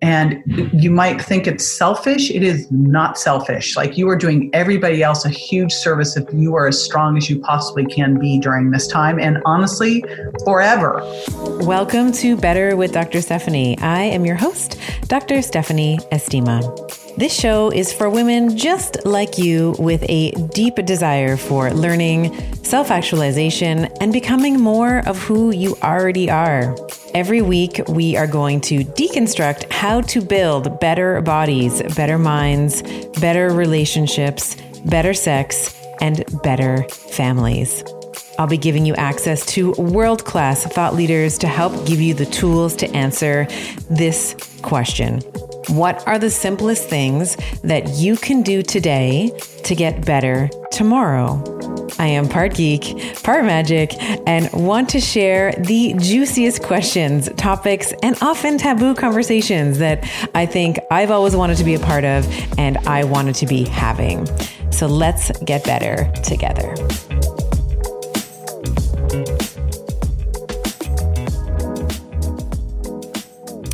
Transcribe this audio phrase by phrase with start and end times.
[0.00, 2.30] and you might think it's selfish.
[2.30, 3.76] It is not selfish.
[3.76, 7.28] Like you are doing everybody else a huge service if you are as strong as
[7.28, 9.18] you possibly can be during this time.
[9.18, 10.04] And honestly,
[10.44, 11.02] forever.
[11.62, 13.20] Welcome to Better with Dr.
[13.20, 13.76] Stephanie.
[13.78, 15.42] I am your host, Dr.
[15.42, 17.07] Stephanie Estima.
[17.18, 22.92] This show is for women just like you with a deep desire for learning, self
[22.92, 26.76] actualization, and becoming more of who you already are.
[27.14, 32.82] Every week, we are going to deconstruct how to build better bodies, better minds,
[33.20, 37.82] better relationships, better sex, and better families.
[38.38, 42.26] I'll be giving you access to world class thought leaders to help give you the
[42.26, 43.46] tools to answer
[43.90, 45.20] this question
[45.68, 49.30] what are the simplest things that you can do today
[49.64, 51.42] to get better tomorrow?
[51.98, 53.92] I am part geek, part magic,
[54.26, 60.78] and want to share the juiciest questions, topics, and often taboo conversations that I think
[60.90, 62.26] I've always wanted to be a part of
[62.58, 64.26] and I wanted to be having.
[64.70, 66.74] So let's get better together.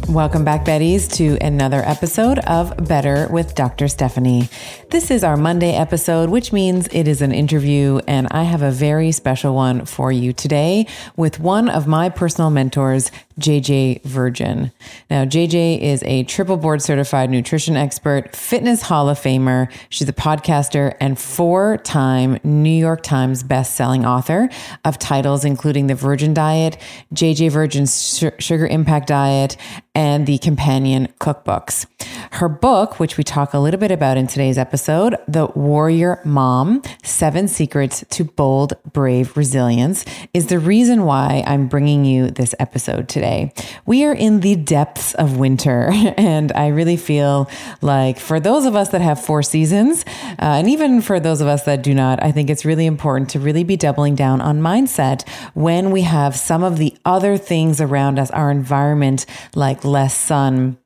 [0.08, 3.88] Welcome back, Betties, to another episode of Better with Dr.
[3.88, 4.50] Stephanie.
[4.94, 8.70] This is our Monday episode, which means it is an interview, and I have a
[8.70, 13.10] very special one for you today with one of my personal mentors,
[13.40, 14.70] JJ Virgin.
[15.10, 19.68] Now, JJ is a triple board certified nutrition expert, fitness hall of famer.
[19.88, 24.48] She's a podcaster and four time New York Times best-selling author
[24.84, 26.77] of titles including The Virgin Diet,
[27.12, 29.56] JJ Virgin's Sugar Impact Diet,
[29.96, 31.86] and the companion cookbooks.
[32.33, 36.83] Her book, which we talk a little bit about in today's episode, The Warrior Mom
[37.02, 43.08] Seven Secrets to Bold, Brave Resilience, is the reason why I'm bringing you this episode
[43.08, 43.52] today.
[43.86, 47.48] We are in the depths of winter, and I really feel
[47.80, 50.05] like for those of us that have four seasons,
[50.39, 53.30] uh, and even for those of us that do not, I think it's really important
[53.30, 57.80] to really be doubling down on mindset when we have some of the other things
[57.80, 60.79] around us, our environment, like less sun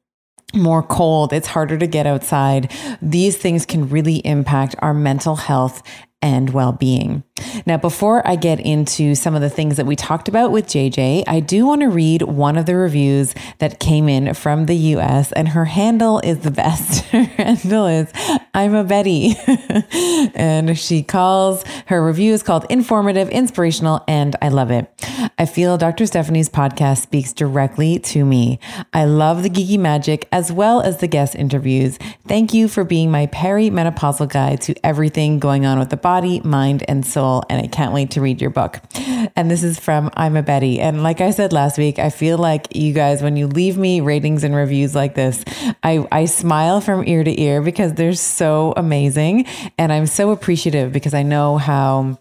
[0.55, 2.73] more cold, it's harder to get outside.
[3.03, 5.83] These things can really impact our mental health
[6.23, 7.23] and well being.
[7.67, 11.25] Now, before I get into some of the things that we talked about with JJ,
[11.27, 15.33] I do want to read one of the reviews that came in from the US,
[15.33, 17.05] and her handle is the best.
[17.11, 18.11] her handle is
[18.55, 19.35] I'm a Betty.
[20.35, 24.91] and she calls her review is called informative, inspirational, and I love it.
[25.39, 26.07] I feel Dr.
[26.07, 28.59] Stephanie's podcast speaks directly to me.
[28.93, 31.99] I love the geeky magic as well as the guest interviews.
[32.27, 36.85] Thank you for being my perimenopausal guide to everything going on with the body, mind,
[36.89, 37.28] and soul.
[37.49, 38.81] And I can't wait to read your book.
[39.37, 40.81] And this is from I'm a Betty.
[40.81, 44.01] And like I said last week, I feel like you guys, when you leave me
[44.01, 45.45] ratings and reviews like this,
[45.83, 49.47] I, I smile from ear to ear because they're so amazing.
[49.77, 52.19] And I'm so appreciative because I know how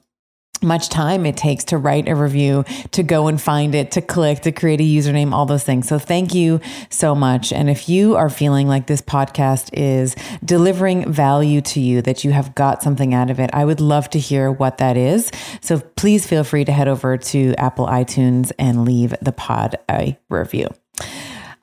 [0.62, 4.42] much time it takes to write a review, to go and find it, to click,
[4.42, 5.88] to create a username, all those things.
[5.88, 6.60] So thank you
[6.90, 7.52] so much.
[7.52, 12.32] And if you are feeling like this podcast is delivering value to you, that you
[12.32, 15.32] have got something out of it, I would love to hear what that is.
[15.62, 20.18] So please feel free to head over to Apple iTunes and leave the pod a
[20.30, 20.70] review.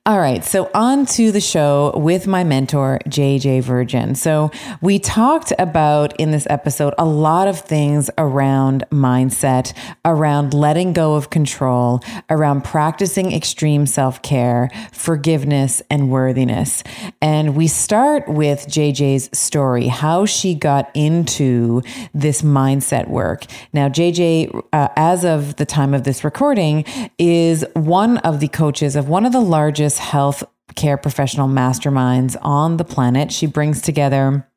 [0.06, 4.14] All right, so on to the show with my mentor, JJ Virgin.
[4.14, 4.50] So,
[4.82, 9.72] we talked about in this episode a lot of things around mindset,
[10.04, 16.84] around letting go of control, around practicing extreme self care, forgiveness, and worthiness.
[17.22, 21.80] And we start with JJ's story, how she got into
[22.12, 23.46] this mindset work.
[23.72, 26.84] Now, JJ, uh, as of the time of this recording,
[27.16, 30.44] is one of the coaches of one of the largest health
[30.74, 33.32] care professional masterminds on the planet.
[33.32, 34.48] She brings together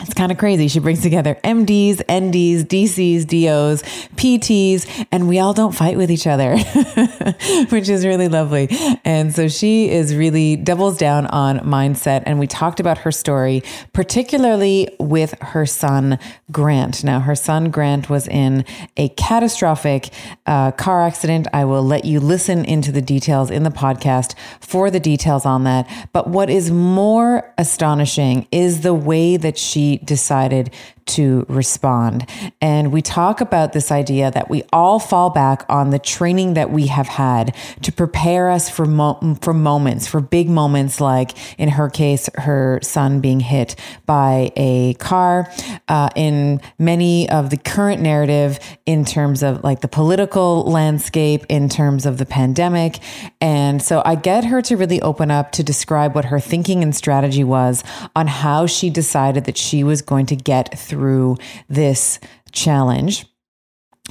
[0.00, 0.68] it's kind of crazy.
[0.68, 3.82] She brings together MDs, NDs, DCs, DOs,
[4.16, 6.56] PTs, and we all don't fight with each other,
[7.68, 8.70] which is really lovely.
[9.04, 12.22] And so she is really doubles down on mindset.
[12.24, 13.62] And we talked about her story,
[13.92, 16.18] particularly with her son,
[16.50, 17.04] Grant.
[17.04, 18.64] Now, her son, Grant, was in
[18.96, 20.08] a catastrophic
[20.46, 21.48] uh, car accident.
[21.52, 25.64] I will let you listen into the details in the podcast for the details on
[25.64, 25.86] that.
[26.14, 30.70] But what is more astonishing is the way that she she decided
[31.06, 32.28] to respond.
[32.60, 36.70] And we talk about this idea that we all fall back on the training that
[36.70, 41.68] we have had to prepare us for mo- for moments, for big moments like in
[41.70, 43.76] her case, her son being hit
[44.06, 45.50] by a car.
[45.88, 51.68] Uh, in many of the current narrative, in terms of like the political landscape, in
[51.68, 52.98] terms of the pandemic,
[53.40, 56.94] and so I get her to really open up to describe what her thinking and
[56.94, 57.82] strategy was
[58.14, 61.38] on how she decided that she was going to get through through
[61.70, 62.20] this
[62.52, 63.24] challenge.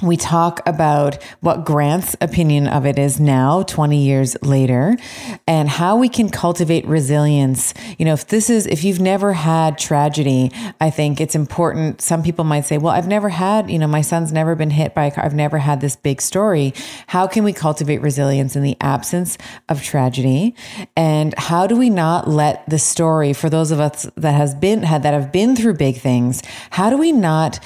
[0.02, 4.98] We talk about what Grant's opinion of it is now, 20 years later,
[5.48, 7.74] and how we can cultivate resilience.
[8.00, 12.02] You know, if this is, if you've never had tragedy, I think it's important.
[12.02, 14.96] Some people might say, well, I've never had, you know, my son's never been hit
[14.96, 15.24] by a car.
[15.24, 16.74] I've never had this big story.
[17.08, 19.38] How can we cultivate resilience in the absence
[19.70, 20.56] of tragedy?
[20.96, 24.84] And how do we not let the story, for those of us that has been,
[24.84, 27.60] had, that have been through big things, how do we not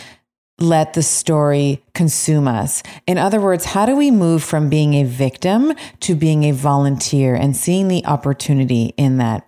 [0.60, 2.82] let the story consume us.
[3.08, 7.36] In other words, how do we move from being a victim to being a volunteer
[7.36, 9.48] and seeing the opportunity in that?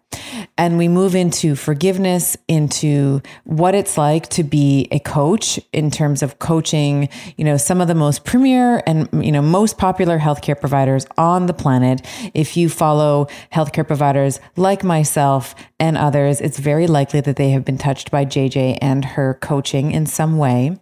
[0.57, 6.23] And we move into forgiveness, into what it's like to be a coach in terms
[6.23, 10.59] of coaching, you know, some of the most premier and, you know, most popular healthcare
[10.59, 12.01] providers on the planet.
[12.33, 17.63] If you follow healthcare providers like myself and others, it's very likely that they have
[17.63, 20.79] been touched by JJ and her coaching in some way.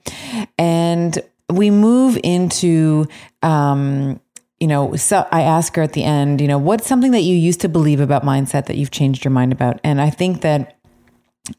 [0.58, 1.20] And
[1.50, 3.08] we move into,
[3.44, 4.20] um,
[4.60, 7.36] you know, so I ask her at the end, you know, what's something that you
[7.36, 9.80] used to believe about mindset that you've changed your mind about?
[9.84, 10.78] And I think that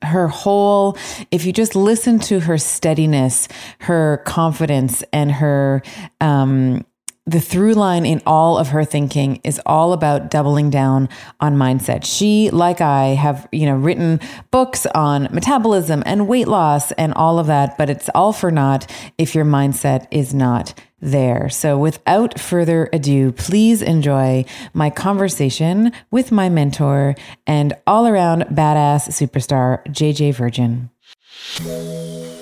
[0.02, 0.96] her whole,
[1.30, 3.48] if you just listen to her steadiness,
[3.80, 5.82] her confidence, and her,
[6.20, 6.84] um,
[7.28, 11.08] the through line in all of her thinking is all about doubling down
[11.40, 12.04] on mindset.
[12.04, 14.20] She, like I, have, you know, written
[14.52, 18.90] books on metabolism and weight loss and all of that, but it's all for naught
[19.18, 21.48] if your mindset is not there.
[21.48, 27.14] So without further ado, please enjoy my conversation with my mentor
[27.46, 30.90] and all around badass superstar, JJ Virgin.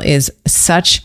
[0.00, 1.02] is such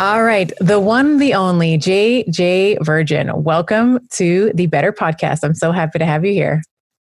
[0.00, 0.50] All right.
[0.60, 3.30] The one, the only, JJ Virgin.
[3.34, 5.40] Welcome to the Better Podcast.
[5.42, 6.62] I'm so happy to have you here.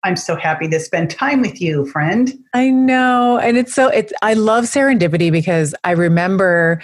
[0.04, 2.34] I'm so happy to spend time with you, friend.
[2.52, 3.38] I know.
[3.38, 6.82] And it's so it's I love serendipity because I remember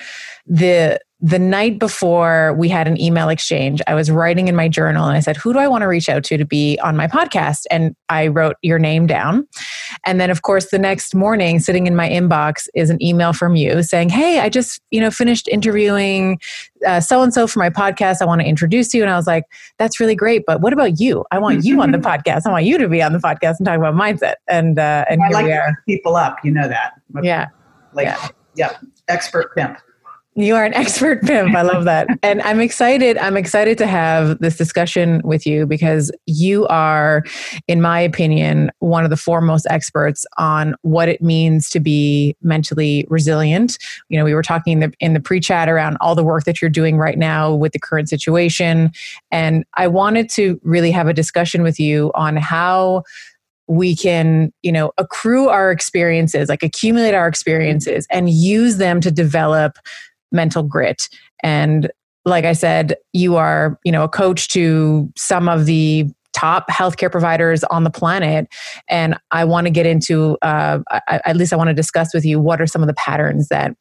[0.49, 5.05] the the night before we had an email exchange, I was writing in my journal
[5.07, 7.09] and I said, Who do I want to reach out to to be on my
[7.09, 7.65] podcast?
[7.73, 9.49] And I wrote your name down.
[10.07, 13.57] And then, of course, the next morning, sitting in my inbox is an email from
[13.57, 16.39] you saying, Hey, I just, you know, finished interviewing
[17.01, 18.23] so and so for my podcast.
[18.23, 19.03] I want to introduce you.
[19.03, 19.43] And I was like,
[19.77, 20.45] That's really great.
[20.47, 21.25] But what about you?
[21.33, 22.43] I want you on the podcast.
[22.47, 24.35] I want you to be on the podcast and talk about mindset.
[24.47, 26.37] And, uh, and I like people up.
[26.45, 26.93] You know that.
[27.23, 27.49] Yeah.
[27.93, 28.29] Like, yeah.
[28.55, 28.77] yeah.
[29.09, 29.81] Expert pimp.
[30.39, 31.57] You are an expert pimp.
[31.57, 32.07] I love that.
[32.23, 33.19] and I'm excited.
[33.19, 37.25] I'm excited to have this discussion with you because you are,
[37.67, 43.05] in my opinion, one of the foremost experts on what it means to be mentally
[43.11, 43.79] resilient.
[44.11, 46.45] You know, we were talking in the, in the pre chat around all the work
[46.45, 48.93] that you're doing right now with the current situation.
[49.33, 53.03] And I wanted to really have a discussion with you on how
[53.71, 59.11] we can you know accrue our experiences like accumulate our experiences and use them to
[59.11, 59.79] develop
[60.33, 61.09] mental grit.
[61.43, 61.91] And
[62.25, 66.05] like i said you are you know a coach to some of the
[66.35, 68.49] top healthcare providers on the planet.
[68.89, 72.25] And i want to get into uh, I, at least i want to discuss with
[72.25, 73.75] you what are some of the patterns that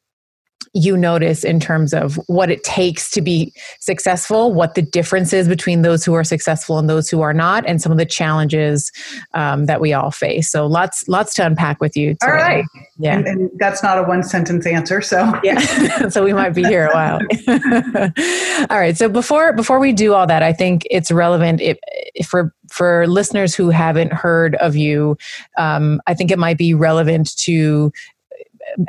[0.78, 5.48] you notice in terms of what it takes to be successful, what the difference is
[5.48, 8.92] between those who are successful and those who are not, and some of the challenges
[9.34, 10.52] um, that we all face.
[10.52, 12.10] So lots, lots to unpack with you.
[12.10, 12.28] Today.
[12.28, 12.66] All right,
[13.00, 15.02] yeah, and, and, that's not a one sentence answer.
[15.02, 15.60] So yeah,
[16.10, 17.20] so we might be here a while.
[18.70, 21.80] all right, so before before we do all that, I think it's relevant if,
[22.14, 25.18] if for for listeners who haven't heard of you.
[25.58, 27.92] Um, I think it might be relevant to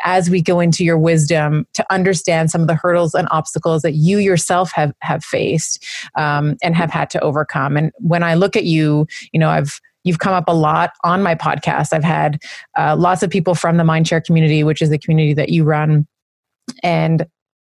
[0.04, 3.92] as we go into your wisdom to understand some of the hurdles and obstacles that
[3.92, 5.84] you yourself have have faced
[6.16, 7.76] um, and have had to overcome.
[7.76, 11.22] And when i look at you you know i've you've come up a lot on
[11.22, 11.92] my podcast.
[11.92, 12.40] I've had
[12.78, 16.06] uh, lots of people from the mindshare community which is the community that you run.
[16.82, 17.26] And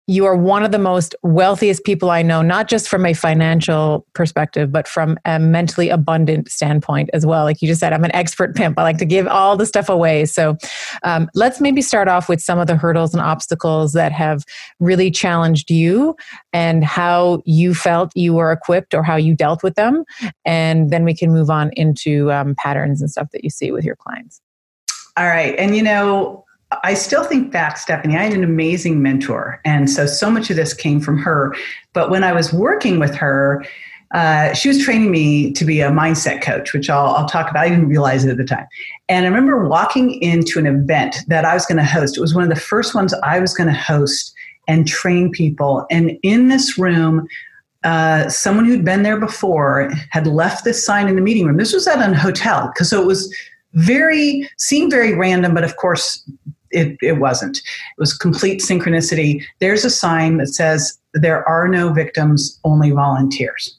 [0.09, 4.05] you are one of the most wealthiest people I know, not just from a financial
[4.15, 7.45] perspective, but from a mentally abundant standpoint as well.
[7.45, 8.79] Like you just said, I'm an expert pimp.
[8.79, 10.25] I like to give all the stuff away.
[10.25, 10.57] So
[11.05, 14.45] um, let's maybe start off with some of the hurdles and obstacles that have
[14.81, 16.17] really challenged you
[16.53, 20.05] and how you felt you were equipped or how you dealt with them.
[20.45, 23.85] And then we can move on into um, patterns and stuff that you see with
[23.85, 24.41] your clients.
[25.17, 25.55] All right.
[25.59, 26.45] And you know,
[26.83, 29.61] I still think back, Stephanie, I had an amazing mentor.
[29.65, 31.55] And so, so much of this came from her.
[31.93, 33.65] But when I was working with her,
[34.15, 37.65] uh, she was training me to be a mindset coach, which I'll, I'll talk about.
[37.65, 38.67] I didn't realize it at the time.
[39.09, 42.17] And I remember walking into an event that I was going to host.
[42.17, 44.35] It was one of the first ones I was going to host
[44.69, 45.87] and train people.
[45.91, 47.27] And in this room,
[47.85, 51.57] uh, someone who'd been there before had left this sign in the meeting room.
[51.57, 53.35] This was at a hotel because so it was
[53.75, 56.23] very seemed very random, but of course
[56.73, 57.59] it, it wasn't.
[57.59, 59.45] It was complete synchronicity.
[59.61, 63.79] There's a sign that says, There are no victims, only volunteers.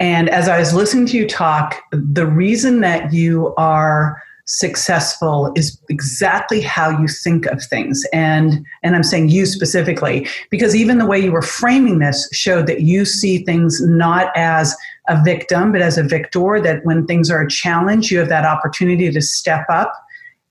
[0.00, 5.78] And as I was listening to you talk, the reason that you are successful is
[5.90, 11.04] exactly how you think of things and and I'm saying you specifically because even the
[11.04, 14.74] way you were framing this showed that you see things not as
[15.06, 18.46] a victim but as a victor that when things are a challenge you have that
[18.46, 19.92] opportunity to step up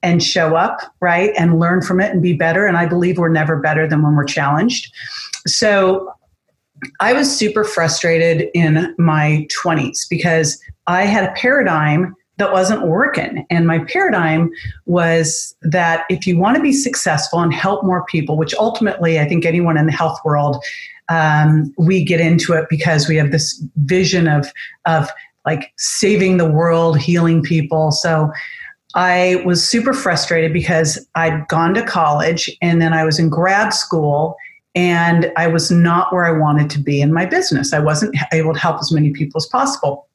[0.03, 1.31] and show up, right?
[1.37, 2.65] And learn from it and be better.
[2.65, 4.93] And I believe we're never better than when we're challenged.
[5.45, 6.11] So
[6.99, 13.45] I was super frustrated in my 20s because I had a paradigm that wasn't working.
[13.49, 14.51] And my paradigm
[14.85, 19.27] was that if you want to be successful and help more people, which ultimately I
[19.27, 20.63] think anyone in the health world,
[21.09, 24.51] um, we get into it because we have this vision of,
[24.85, 25.09] of
[25.45, 27.91] like saving the world, healing people.
[27.91, 28.31] So
[28.95, 33.73] I was super frustrated because I'd gone to college and then I was in grad
[33.73, 34.35] school
[34.75, 37.73] and I was not where I wanted to be in my business.
[37.73, 40.07] I wasn't able to help as many people as possible.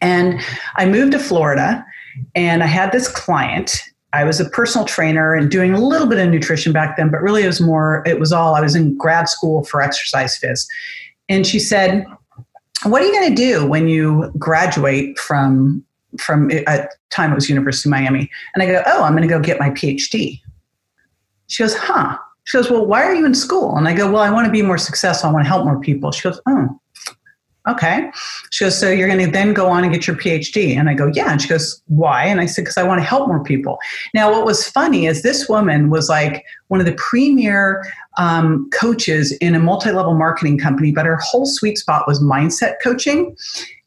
[0.00, 0.40] And
[0.76, 1.84] I moved to Florida
[2.34, 3.82] and I had this client.
[4.12, 7.20] I was a personal trainer and doing a little bit of nutrition back then, but
[7.20, 10.66] really it was more, it was all, I was in grad school for exercise phys.
[11.28, 12.04] And she said,
[12.84, 15.84] What are you going to do when you graduate from
[16.18, 18.30] from at time it was University of Miami.
[18.54, 20.40] And I go, oh, I'm going to go get my PhD.
[21.48, 22.16] She goes, huh.
[22.44, 23.76] She goes, well, why are you in school?
[23.76, 25.30] And I go, well, I want to be more successful.
[25.30, 26.10] I want to help more people.
[26.10, 26.80] She goes, oh,
[27.68, 28.10] okay.
[28.50, 30.74] She goes, so you're going to then go on and get your PhD?
[30.76, 31.30] And I go, yeah.
[31.30, 32.24] And she goes, why?
[32.24, 33.78] And I said, because I want to help more people.
[34.14, 37.84] Now, what was funny is this woman was like one of the premier
[38.18, 43.36] um, coaches in a multi-level marketing company, but her whole sweet spot was mindset coaching.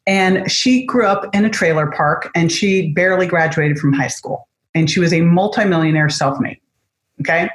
[0.06, 4.48] And she grew up in a trailer park and she barely graduated from high school.
[4.74, 6.60] And she was a multimillionaire self made.
[7.20, 7.48] Okay.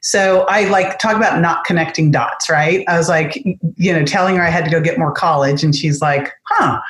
[0.00, 2.84] So I like talk about not connecting dots, right?
[2.88, 3.36] I was like,
[3.76, 5.62] you know, telling her I had to go get more college.
[5.62, 6.80] And she's like, huh.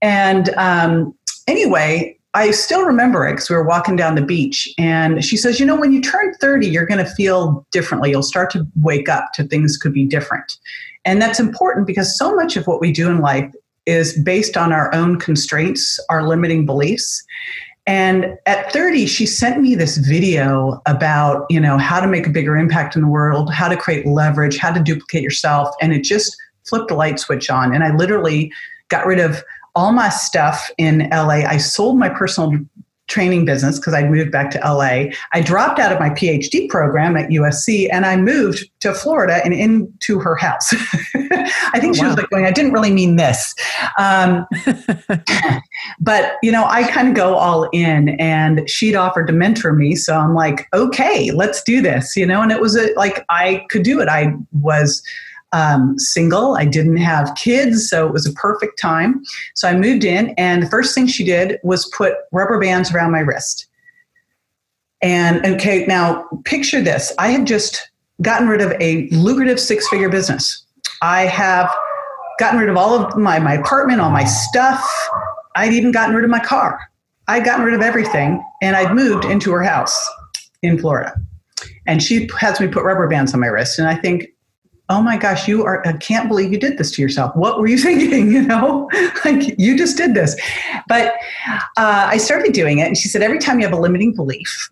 [0.00, 1.14] And um,
[1.46, 5.58] anyway, I still remember it because we were walking down the beach and she says,
[5.60, 8.10] you know, when you turn 30, you're going to feel differently.
[8.10, 10.58] You'll start to wake up to things could be different.
[11.06, 13.50] And that's important because so much of what we do in life
[13.86, 17.24] is based on our own constraints, our limiting beliefs.
[17.86, 22.30] And at 30, she sent me this video about, you know, how to make a
[22.30, 25.72] bigger impact in the world, how to create leverage, how to duplicate yourself.
[25.80, 27.72] And it just flipped a light switch on.
[27.72, 28.52] And I literally
[28.88, 29.42] got rid of
[29.76, 31.44] all my stuff in LA.
[31.46, 32.58] I sold my personal
[33.08, 35.12] training business because I moved back to LA.
[35.32, 39.54] I dropped out of my PhD program at USC and I moved to Florida and
[39.54, 40.72] into her house.
[41.14, 42.08] I think oh, she wow.
[42.08, 43.54] was like going, I didn't really mean this.
[43.98, 44.46] Um,
[46.00, 49.94] but, you know, I kind of go all in and she'd offered to mentor me.
[49.94, 53.64] So I'm like, okay, let's do this, you know, and it was a, like I
[53.70, 54.08] could do it.
[54.08, 55.02] I was
[55.52, 56.56] um, single.
[56.56, 59.22] I didn't have kids, so it was a perfect time.
[59.54, 63.12] So I moved in, and the first thing she did was put rubber bands around
[63.12, 63.66] my wrist.
[65.02, 67.90] And okay, now picture this I have just
[68.22, 70.64] gotten rid of a lucrative six figure business.
[71.02, 71.70] I have
[72.38, 74.88] gotten rid of all of my, my apartment, all my stuff.
[75.54, 76.78] I'd even gotten rid of my car.
[77.28, 79.96] I'd gotten rid of everything, and I'd moved into her house
[80.62, 81.14] in Florida.
[81.86, 83.78] And she has me put rubber bands on my wrist.
[83.78, 84.28] And I think,
[84.88, 87.34] oh my gosh, you are, I can't believe you did this to yourself.
[87.34, 88.30] What were you thinking?
[88.30, 88.88] You know,
[89.24, 90.36] like you just did this.
[90.88, 91.14] But
[91.76, 92.86] uh, I started doing it.
[92.86, 94.70] And she said, every time you have a limiting belief,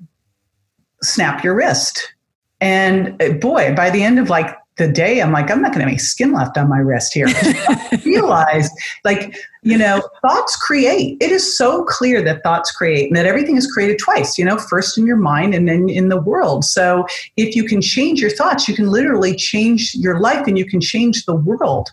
[1.02, 2.14] snap your wrist.
[2.60, 5.86] And uh, boy, by the end of like the day, I'm like, I'm not going
[5.86, 7.26] to make skin left on my wrist here.
[7.28, 8.72] I realized,
[9.04, 11.16] like, you know, thoughts create.
[11.20, 14.58] It is so clear that thoughts create and that everything is created twice, you know,
[14.58, 16.64] first in your mind and then in the world.
[16.64, 17.06] So
[17.36, 20.80] if you can change your thoughts, you can literally change your life and you can
[20.80, 21.90] change the world.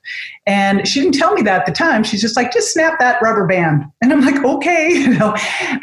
[0.47, 2.03] And she didn't tell me that at the time.
[2.03, 3.85] She's just like, just snap that rubber band.
[4.01, 5.35] And I'm like, okay, you know,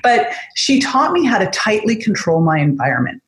[0.03, 3.23] but she taught me how to tightly control my environment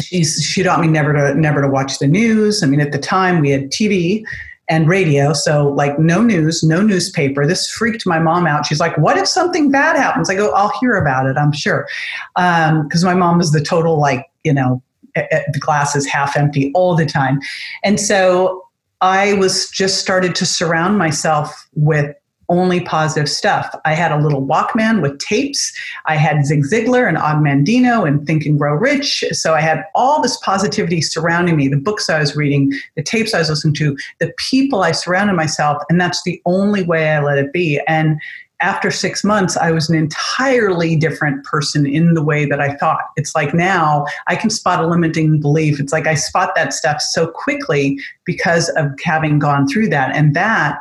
[0.00, 2.62] she's she taught me never to never to watch the news.
[2.62, 4.24] I mean, at the time we had TV
[4.68, 7.46] and radio, so like no news, no newspaper.
[7.46, 8.66] This freaked my mom out.
[8.66, 11.36] She's like, "What if something bad happens?" I go, "I'll hear about it.
[11.36, 11.86] I'm sure,"
[12.34, 14.82] because um, my mom was the total like you know
[15.14, 17.40] the glass is half empty all the time,
[17.82, 18.64] and so
[19.00, 22.14] I was just started to surround myself with
[22.48, 23.74] only positive stuff.
[23.84, 25.72] I had a little Walkman with tapes.
[26.06, 29.24] I had Zig Ziglar and Og Mandino and Think and Grow Rich.
[29.32, 33.34] So I had all this positivity surrounding me, the books I was reading, the tapes
[33.34, 35.82] I was listening to, the people I surrounded myself.
[35.90, 37.80] And that's the only way I let it be.
[37.86, 38.18] And
[38.60, 43.02] after six months, I was an entirely different person in the way that I thought.
[43.16, 45.78] It's like now I can spot a limiting belief.
[45.78, 50.14] It's like I spot that stuff so quickly because of having gone through that.
[50.16, 50.78] And that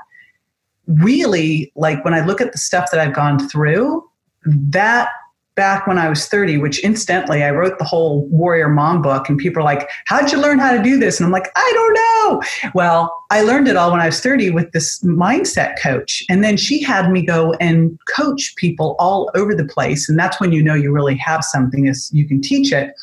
[0.88, 4.04] really like when I look at the stuff that I've gone through,
[4.46, 5.10] that
[5.58, 9.38] back when I was 30, which incidentally I wrote the whole Warrior Mom book, and
[9.38, 11.20] people are like, How'd you learn how to do this?
[11.20, 12.72] And I'm like, I don't know.
[12.74, 16.24] Well, I learned it all when I was 30 with this mindset coach.
[16.30, 20.08] And then she had me go and coach people all over the place.
[20.08, 22.94] And that's when you know you really have something is you can teach it.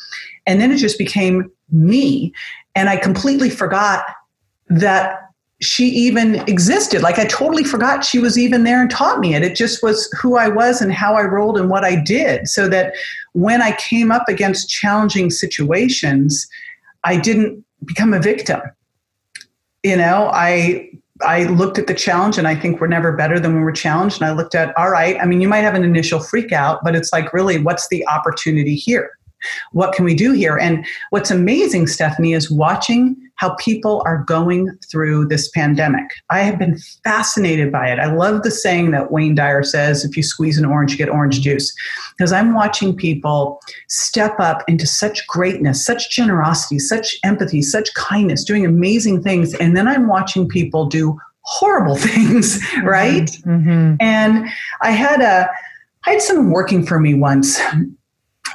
[0.47, 2.33] And then it just became me.
[2.73, 4.05] And I completely forgot
[4.69, 5.24] that
[5.65, 7.01] she even existed.
[7.01, 9.43] Like I totally forgot she was even there and taught me it.
[9.43, 12.47] It just was who I was and how I rolled and what I did.
[12.47, 12.93] So that
[13.33, 16.47] when I came up against challenging situations,
[17.03, 18.61] I didn't become a victim.
[19.83, 20.89] You know, I
[21.21, 24.21] I looked at the challenge and I think we're never better than when we're challenged.
[24.21, 26.79] And I looked at, all right, I mean, you might have an initial freak out,
[26.83, 29.11] but it's like, really, what's the opportunity here?
[29.71, 30.57] What can we do here?
[30.57, 36.05] And what's amazing, Stephanie, is watching how people are going through this pandemic.
[36.29, 37.99] I have been fascinated by it.
[37.99, 41.09] I love the saying that Wayne Dyer says if you squeeze an orange, you get
[41.09, 41.73] orange juice.
[42.17, 48.43] Because I'm watching people step up into such greatness, such generosity, such empathy, such kindness,
[48.43, 49.53] doing amazing things.
[49.55, 52.85] And then I'm watching people do horrible things, mm-hmm.
[52.85, 53.29] right?
[53.45, 53.95] Mm-hmm.
[53.99, 54.47] And
[54.81, 55.49] I had a
[56.07, 57.59] I had someone working for me once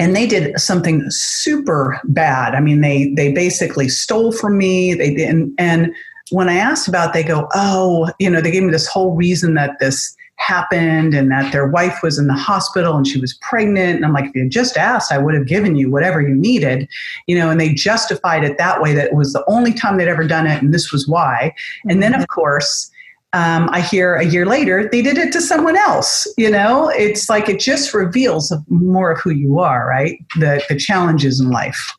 [0.01, 2.55] and they did something super bad.
[2.55, 4.95] I mean, they they basically stole from me.
[4.95, 5.55] They didn't.
[5.59, 5.95] And
[6.31, 9.15] when I asked about, it, they go, "Oh, you know," they gave me this whole
[9.15, 13.35] reason that this happened and that their wife was in the hospital and she was
[13.43, 13.97] pregnant.
[13.97, 16.35] And I'm like, if you had just asked, I would have given you whatever you
[16.35, 16.89] needed,
[17.27, 17.51] you know.
[17.51, 20.47] And they justified it that way that it was the only time they'd ever done
[20.47, 21.55] it, and this was why.
[21.85, 22.41] And then, of mm-hmm.
[22.41, 22.91] course
[23.33, 26.27] um, I hear a year later they did it to someone else.
[26.37, 30.19] You know, it's like it just reveals more of who you are, right?
[30.39, 31.95] The the challenges in life.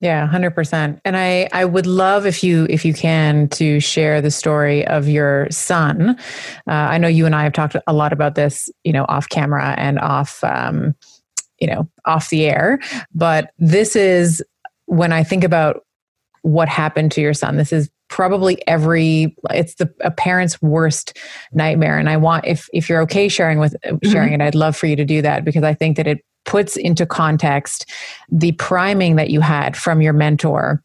[0.00, 1.00] Yeah, hundred percent.
[1.06, 5.08] And I I would love if you if you can to share the story of
[5.08, 6.10] your son.
[6.68, 9.28] Uh, I know you and I have talked a lot about this, you know, off
[9.30, 10.94] camera and off, um,
[11.58, 12.78] you know, off the air.
[13.14, 14.42] But this is
[14.84, 15.86] when I think about
[16.42, 17.56] what happened to your son.
[17.56, 21.16] This is probably every it's the a parent's worst
[21.52, 24.10] nightmare and i want if if you're okay sharing with mm-hmm.
[24.10, 24.40] sharing mm-hmm.
[24.40, 27.04] it i'd love for you to do that because i think that it puts into
[27.04, 27.90] context
[28.30, 30.82] the priming that you had from your mentor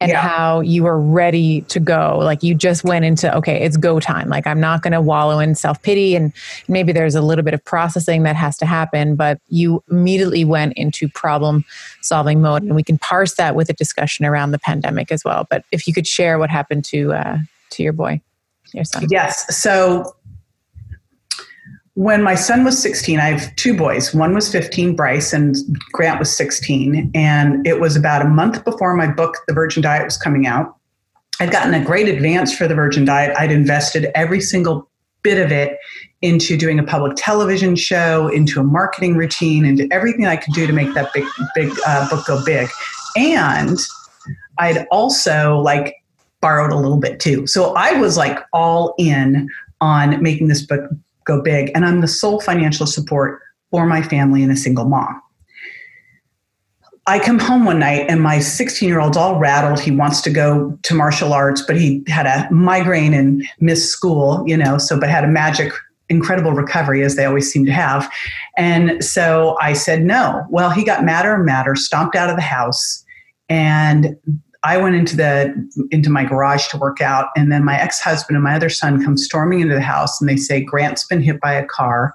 [0.00, 0.20] and yeah.
[0.20, 2.18] how you were ready to go.
[2.18, 4.28] Like you just went into, okay, it's go time.
[4.28, 6.16] Like I'm not going to wallow in self pity.
[6.16, 6.32] And
[6.68, 10.74] maybe there's a little bit of processing that has to happen, but you immediately went
[10.74, 11.64] into problem
[12.02, 12.62] solving mode.
[12.62, 15.46] And we can parse that with a discussion around the pandemic as well.
[15.48, 17.38] But if you could share what happened to, uh,
[17.70, 18.20] to your boy,
[18.72, 19.06] your son.
[19.10, 19.56] Yes.
[19.56, 20.14] So
[21.94, 24.12] when my son was 16, I have two boys.
[24.12, 25.56] One was 15, Bryce, and
[25.92, 27.10] Grant was 16.
[27.14, 30.76] And it was about a month before my book, The Virgin Diet, was coming out.
[31.38, 33.36] I'd gotten a great advance for the Virgin Diet.
[33.38, 34.88] I'd invested every single
[35.22, 35.78] bit of it
[36.20, 40.66] into doing a public television show, into a marketing routine, into everything I could do
[40.66, 42.68] to make that big, big uh, book go big.
[43.16, 43.78] And
[44.58, 45.94] I'd also like
[46.40, 47.46] borrowed a little bit too.
[47.46, 49.48] So I was like all in
[49.80, 50.90] on making this book
[51.24, 51.70] go big.
[51.74, 55.20] And I'm the sole financial support for my family and a single mom.
[57.06, 59.78] I come home one night and my 16 year old's all rattled.
[59.78, 64.42] He wants to go to martial arts, but he had a migraine and missed school,
[64.46, 65.70] you know, so, but had a magic,
[66.08, 68.10] incredible recovery as they always seem to have.
[68.56, 70.46] And so I said no.
[70.48, 73.04] Well, he got madder and madder, stomped out of the house.
[73.50, 74.16] And
[74.64, 78.36] I went into the into my garage to work out, and then my ex husband
[78.36, 81.40] and my other son come storming into the house, and they say Grant's been hit
[81.40, 82.14] by a car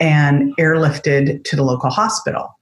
[0.00, 2.56] and airlifted to the local hospital.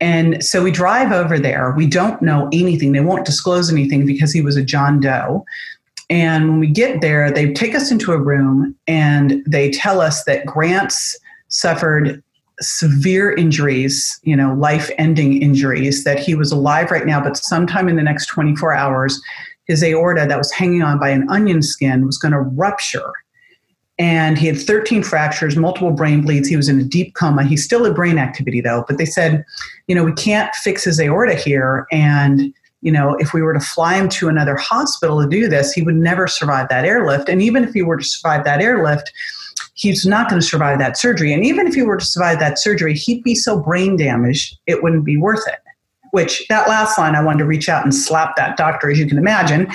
[0.00, 1.72] And so we drive over there.
[1.76, 2.92] We don't know anything.
[2.92, 5.44] They won't disclose anything because he was a John Doe.
[6.10, 10.24] And when we get there, they take us into a room and they tell us
[10.24, 12.22] that Grant's suffered
[12.60, 17.88] severe injuries, you know, life ending injuries, that he was alive right now, but sometime
[17.88, 19.20] in the next 24 hours,
[19.66, 23.12] his aorta that was hanging on by an onion skin was going to rupture.
[23.98, 26.48] And he had 13 fractures, multiple brain bleeds.
[26.48, 27.44] He was in a deep coma.
[27.44, 29.44] He still had brain activity though, but they said,
[29.86, 31.86] you know, we can't fix his aorta here.
[31.90, 35.72] And, you know, if we were to fly him to another hospital to do this,
[35.72, 37.28] he would never survive that airlift.
[37.30, 39.10] And even if he were to survive that airlift,
[39.76, 41.32] he's not going to survive that surgery.
[41.32, 44.82] And even if he were to survive that surgery, he'd be so brain damaged, it
[44.82, 45.60] wouldn't be worth it.
[46.12, 49.06] Which that last line, I wanted to reach out and slap that doctor, as you
[49.06, 49.70] can imagine.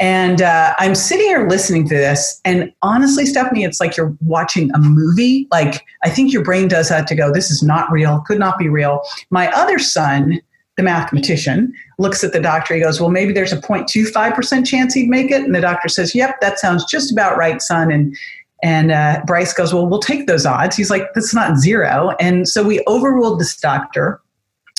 [0.00, 4.72] And uh, I'm sitting here listening to this, and honestly, Stephanie, it's like you're watching
[4.72, 5.46] a movie.
[5.52, 8.58] Like, I think your brain does that to go, this is not real, could not
[8.58, 9.02] be real.
[9.30, 10.40] My other son,
[10.76, 12.74] the mathematician, looks at the doctor.
[12.74, 15.42] He goes, Well, maybe there's a 0.25% chance he'd make it.
[15.42, 17.92] And the doctor says, Yep, that sounds just about right, son.
[17.92, 18.16] And
[18.64, 20.74] and uh, Bryce goes, Well, we'll take those odds.
[20.74, 22.16] He's like, That's not zero.
[22.18, 24.20] And so we overruled this doctor.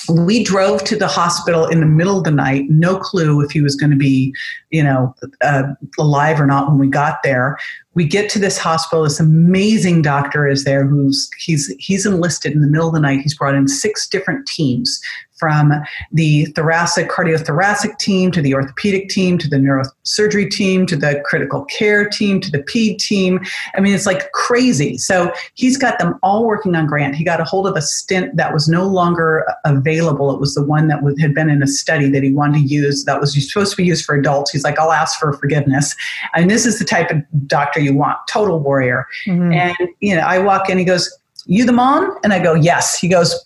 [0.10, 3.62] We drove to the hospital in the middle of the night, no clue if he
[3.62, 4.34] was going to be,
[4.70, 5.64] you know, uh,
[5.98, 7.58] alive or not when we got there.
[7.94, 9.04] We get to this hospital.
[9.04, 13.22] This amazing doctor is there who's he's he's enlisted in the middle of the night.
[13.22, 15.00] He's brought in six different teams
[15.36, 15.74] from
[16.12, 21.66] the thoracic cardiothoracic team to the orthopedic team to the neurosurgery team to the critical
[21.66, 23.40] care team to the ped team.
[23.76, 24.98] I mean it's like crazy.
[24.98, 27.16] So he's got them all working on grant.
[27.16, 30.34] He got a hold of a stent that was no longer available.
[30.34, 33.04] It was the one that had been in a study that he wanted to use
[33.06, 34.52] that was supposed to be used for adults.
[34.52, 35.96] He's like i'll ask for forgiveness.
[36.34, 37.18] And this is the type of
[37.48, 39.08] doctor you want total warrior.
[39.26, 39.52] Mm-hmm.
[39.54, 41.12] and you know i walk in he goes
[41.46, 42.18] you the mom?
[42.24, 42.98] And i go yes.
[42.98, 43.46] He goes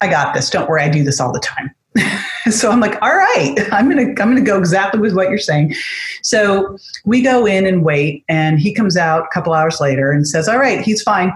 [0.00, 0.50] I got this.
[0.50, 1.74] Don't worry, I do this all the time.
[2.50, 5.74] so I'm like, all right, I'm gonna I'm gonna go exactly with what you're saying.
[6.22, 10.26] So we go in and wait, and he comes out a couple hours later and
[10.26, 11.32] says, All right, he's fine.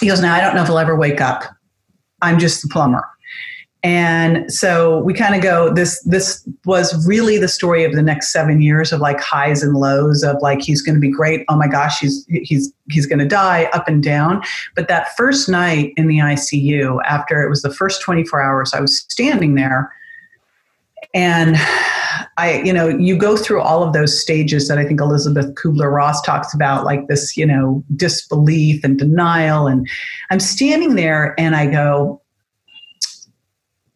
[0.00, 1.44] He goes, Now I don't know if he'll ever wake up.
[2.22, 3.04] I'm just the plumber.
[3.88, 8.30] And so we kind of go, this this was really the story of the next
[8.30, 11.46] seven years of like highs and lows of like he's gonna be great.
[11.48, 14.42] Oh my gosh, he's he's he's gonna die, up and down.
[14.76, 18.80] But that first night in the ICU, after it was the first 24 hours, I
[18.82, 19.90] was standing there
[21.14, 21.56] and
[22.36, 25.90] I, you know, you go through all of those stages that I think Elizabeth Kubler
[25.90, 29.66] Ross talks about, like this, you know, disbelief and denial.
[29.66, 29.88] And
[30.30, 32.20] I'm standing there and I go,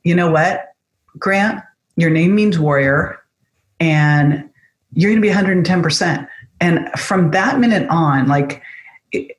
[0.04, 0.74] you know what,
[1.18, 1.62] Grant,
[1.96, 3.18] your name means warrior,
[3.80, 4.48] and
[4.92, 6.28] you're going to be 110%.
[6.60, 8.62] And from that minute on, like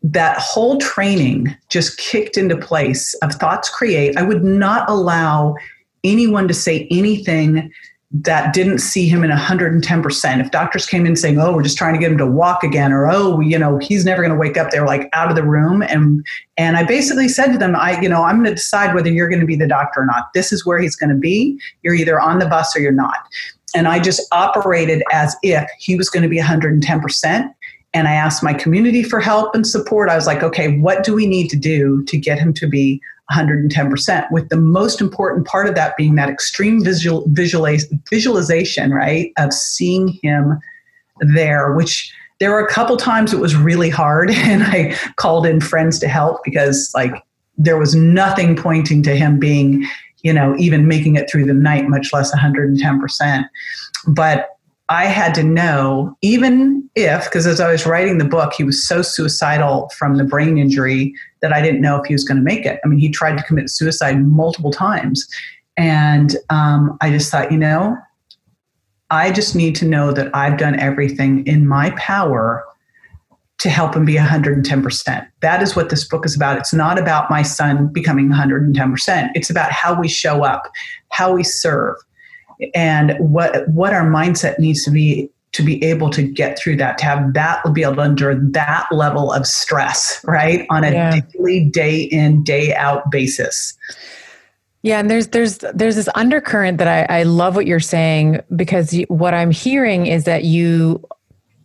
[0.04, 4.17] that whole training just kicked into place of thoughts create.
[4.17, 5.56] I would not allow
[6.04, 7.71] anyone to say anything
[8.13, 10.39] that didn't see him in 110%.
[10.39, 12.91] If doctors came in saying, oh, we're just trying to get him to walk again,
[12.91, 15.36] or oh, you know, he's never going to wake up, they were like out of
[15.36, 15.82] the room.
[15.82, 16.23] And
[16.56, 19.30] and I basically said to them, I, you know, I'm going to decide whether you're
[19.30, 20.32] going to be the doctor or not.
[20.36, 21.60] This is where he's going to be.
[21.82, 23.17] You're either on the bus or you're not.
[23.76, 27.54] And I just operated as if he was going to be 110%.
[27.95, 30.10] And I asked my community for help and support.
[30.10, 33.02] I was like, okay, what do we need to do to get him to be
[33.32, 39.32] 110%, with the most important part of that being that extreme visual, visualiz- visualization, right,
[39.38, 40.60] of seeing him
[41.20, 44.32] there, which there were a couple times it was really hard.
[44.34, 47.14] And I called in friends to help because, like,
[47.58, 49.86] there was nothing pointing to him being,
[50.22, 53.46] you know, even making it through the night, much less 110%.
[54.08, 54.50] But
[54.90, 58.86] I had to know, even if, because as I was writing the book, he was
[58.86, 62.44] so suicidal from the brain injury that I didn't know if he was going to
[62.44, 62.80] make it.
[62.84, 65.28] I mean, he tried to commit suicide multiple times.
[65.78, 67.96] And um, I just thought, you know,
[69.12, 72.66] I just need to know that I've done everything in my power
[73.60, 75.28] to help him be 110%.
[75.42, 76.58] That is what this book is about.
[76.58, 79.30] It's not about my son becoming 110%.
[79.36, 80.72] It's about how we show up,
[81.10, 81.96] how we serve,
[82.74, 86.98] and what what our mindset needs to be to be able to get through that,
[86.98, 91.22] to have that, be able to endure that level of stress, right, on a yeah.
[91.32, 93.78] daily, day in, day out basis.
[94.82, 98.94] Yeah, and there's there's there's this undercurrent that I, I love what you're saying because
[99.08, 101.08] what I'm hearing is that you,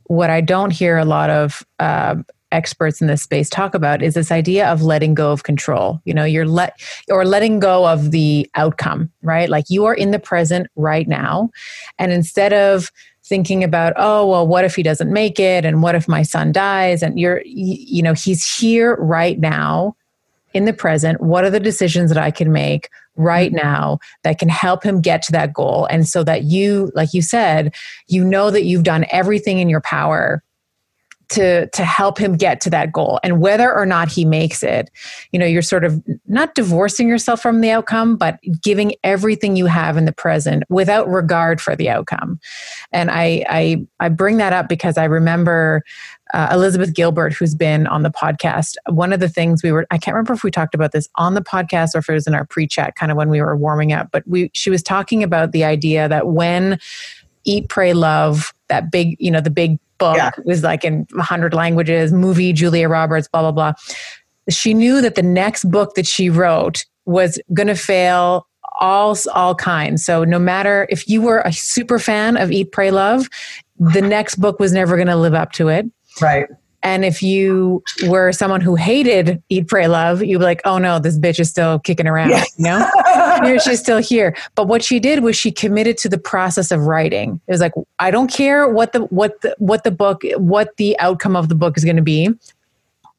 [0.04, 2.16] what I don't hear a lot of uh,
[2.52, 6.00] experts in this space talk about is this idea of letting go of control.
[6.04, 6.80] You know, you're let
[7.10, 9.48] or letting go of the outcome, right?
[9.48, 11.50] Like you are in the present right now.
[11.98, 12.90] And instead of
[13.24, 15.64] thinking about, oh, well, what if he doesn't make it?
[15.64, 17.02] And what if my son dies?
[17.02, 19.94] And you're, you know, he's here right now
[20.54, 21.20] in the present.
[21.20, 23.66] What are the decisions that I can make right mm-hmm.
[23.66, 25.86] now that can help him get to that goal?
[25.90, 27.74] And so that you, like you said,
[28.06, 30.42] you know that you've done everything in your power
[31.30, 33.20] to to help him get to that goal.
[33.22, 34.90] And whether or not he makes it
[35.32, 39.66] you know you're sort of not divorcing yourself from the outcome but giving everything you
[39.66, 42.40] have in the present without regard for the outcome.
[42.92, 45.82] And i i, I bring that up because i remember
[46.34, 49.98] uh, Elizabeth Gilbert, who's been on the podcast, one of the things we were, I
[49.98, 52.34] can't remember if we talked about this on the podcast or if it was in
[52.34, 55.22] our pre chat, kind of when we were warming up, but we, she was talking
[55.22, 56.78] about the idea that when
[57.44, 60.30] Eat, Pray, Love, that big, you know, the big book yeah.
[60.44, 63.72] was like in 100 languages, movie, Julia Roberts, blah, blah, blah.
[64.50, 68.46] She knew that the next book that she wrote was going to fail
[68.80, 70.04] all all kinds.
[70.04, 73.28] So no matter if you were a super fan of Eat Pray Love,
[73.78, 75.86] the next book was never going to live up to it.
[76.20, 76.46] Right.
[76.82, 80.98] And if you were someone who hated Eat, Pray, Love, you'd be like, oh no,
[80.98, 82.30] this bitch is still kicking around.
[82.30, 82.54] Yes.
[82.56, 82.78] You know,
[83.58, 84.36] she's still here.
[84.54, 87.40] But what she did was she committed to the process of writing.
[87.46, 90.98] It was like, I don't care what the what the what the book, what the
[90.98, 92.30] outcome of the book is going to be.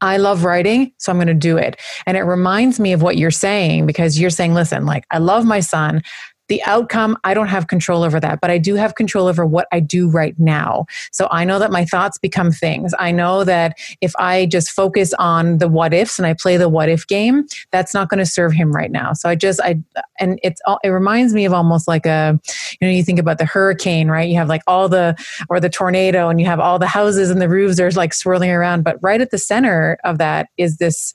[0.02, 1.76] I love writing, so I'm going to do it.
[2.06, 5.46] And it reminds me of what you're saying because you're saying, listen, like I love
[5.46, 6.02] my son.
[6.50, 9.68] The outcome, I don't have control over that, but I do have control over what
[9.72, 10.86] I do right now.
[11.12, 12.94] So I know that my thoughts become things.
[13.00, 16.68] I know that if I just focus on the what ifs and I play the
[16.68, 19.14] what if game, that's not going to serve him right now.
[19.14, 19.82] So I just, I,
[20.20, 22.40] and it's, all, it reminds me of almost like a,
[22.82, 24.28] you know, you think about the hurricane, right?
[24.28, 25.16] You have like all the,
[25.50, 28.50] or the tornado and you have all the houses and the roofs are like swirling
[28.50, 28.84] around.
[28.84, 31.14] But right at the center of that is this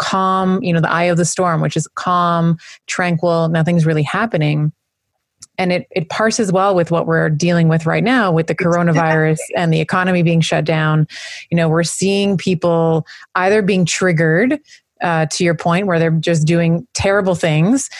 [0.00, 2.56] calm, you know, the eye of the storm, which is calm,
[2.88, 4.72] tranquil, nothing's really happening.
[5.58, 9.38] And it, it parses well with what we're dealing with right now with the coronavirus
[9.54, 11.06] and the economy being shut down.
[11.50, 14.58] You know, we're seeing people either being triggered,
[15.02, 17.90] uh, to your point, where they're just doing terrible things,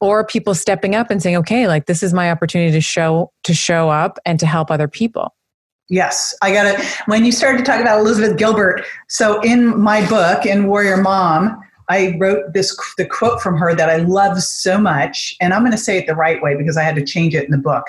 [0.00, 3.52] or people stepping up and saying, okay, like this is my opportunity to show to
[3.52, 5.34] show up and to help other people.
[5.88, 6.84] Yes, I got it.
[7.06, 11.58] When you started to talk about Elizabeth Gilbert, so in my book, in Warrior Mom,
[11.88, 15.72] I wrote this the quote from her that I love so much, and I'm going
[15.72, 17.84] to say it the right way because I had to change it in the book.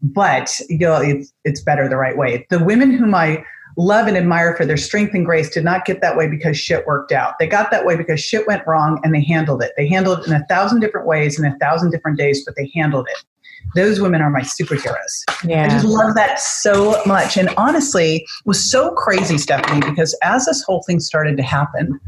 [0.00, 2.46] But you know, it's it's better the right way.
[2.50, 3.44] The women whom I
[3.76, 6.86] love and admire for their strength and grace did not get that way because shit
[6.86, 7.34] worked out.
[7.40, 9.72] They got that way because shit went wrong and they handled it.
[9.76, 12.70] They handled it in a thousand different ways in a thousand different days, but they
[12.76, 13.24] handled it
[13.74, 15.24] those women are my superheroes.
[15.44, 15.64] Yeah.
[15.64, 17.36] I just love that so much.
[17.36, 21.98] And honestly, was so crazy, Stephanie, because as this whole thing started to happen,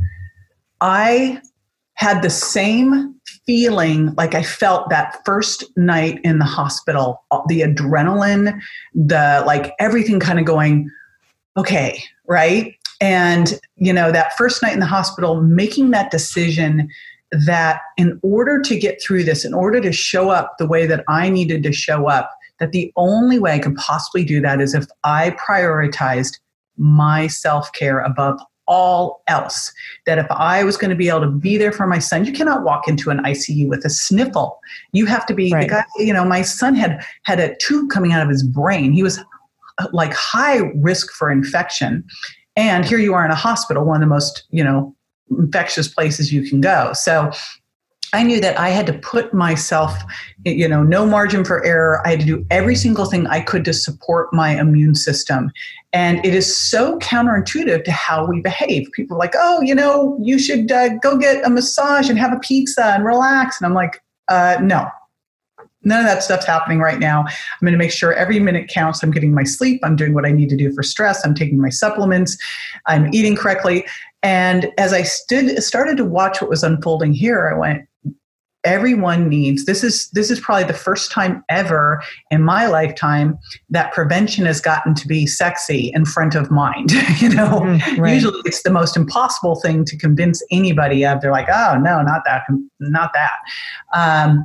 [0.81, 1.41] I
[1.95, 3.15] had the same
[3.47, 8.61] feeling like I felt that first night in the hospital, uh, the adrenaline,
[8.95, 10.91] the like everything kind of going,
[11.57, 12.75] okay, right?
[13.01, 16.89] And, you know, that first night in the hospital, making that decision
[17.33, 21.05] that in order to get through this, in order to show up the way that
[21.09, 24.75] I needed to show up, that the only way I could possibly do that is
[24.75, 26.39] if I prioritized
[26.77, 29.73] my self care above all else.
[30.07, 32.33] That if I was going to be able to be there for my son, you
[32.33, 34.59] cannot walk into an ICU with a sniffle.
[34.93, 35.63] You have to be right.
[35.63, 38.93] the guy, you know, my son had had a tube coming out of his brain.
[38.93, 39.21] He was
[39.93, 42.05] like high risk for infection.
[42.57, 44.96] And here you are in a hospital, one of the most, you know,
[45.31, 46.93] infectious places you can go.
[46.95, 47.31] So
[48.13, 49.93] I knew that I had to put myself,
[50.45, 52.01] you know, no margin for error.
[52.07, 55.51] I had to do every single thing I could to support my immune system.
[55.93, 58.89] And it is so counterintuitive to how we behave.
[58.93, 62.33] People are like, oh, you know, you should uh, go get a massage and have
[62.33, 63.61] a pizza and relax.
[63.61, 64.89] And I'm like, uh, no,
[65.87, 67.21] none of that stuff's happening right now.
[67.21, 69.03] I'm going to make sure every minute counts.
[69.03, 69.81] I'm getting my sleep.
[69.83, 71.25] I'm doing what I need to do for stress.
[71.25, 72.37] I'm taking my supplements.
[72.87, 73.87] I'm eating correctly.
[74.23, 77.87] And as I stood, started to watch what was unfolding here, I went,
[78.65, 83.39] everyone needs this is this is probably the first time ever in my lifetime
[83.71, 88.15] that prevention has gotten to be sexy in front of mind you know mm, right.
[88.15, 92.23] usually it's the most impossible thing to convince anybody of they're like oh no not
[92.25, 92.43] that
[92.81, 93.37] not that
[93.95, 94.45] um,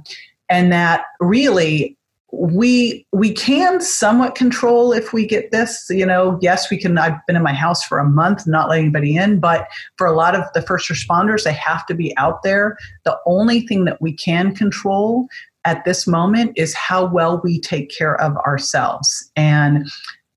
[0.52, 1.98] and that really
[2.34, 7.26] we we can somewhat control if we get this you know yes we can i've
[7.28, 10.34] been in my house for a month not letting anybody in but for a lot
[10.34, 12.78] of the first responders they have to be out there.
[13.04, 15.28] The only thing that we can control
[15.66, 19.32] at this moment is how well we take care of ourselves.
[19.36, 19.90] And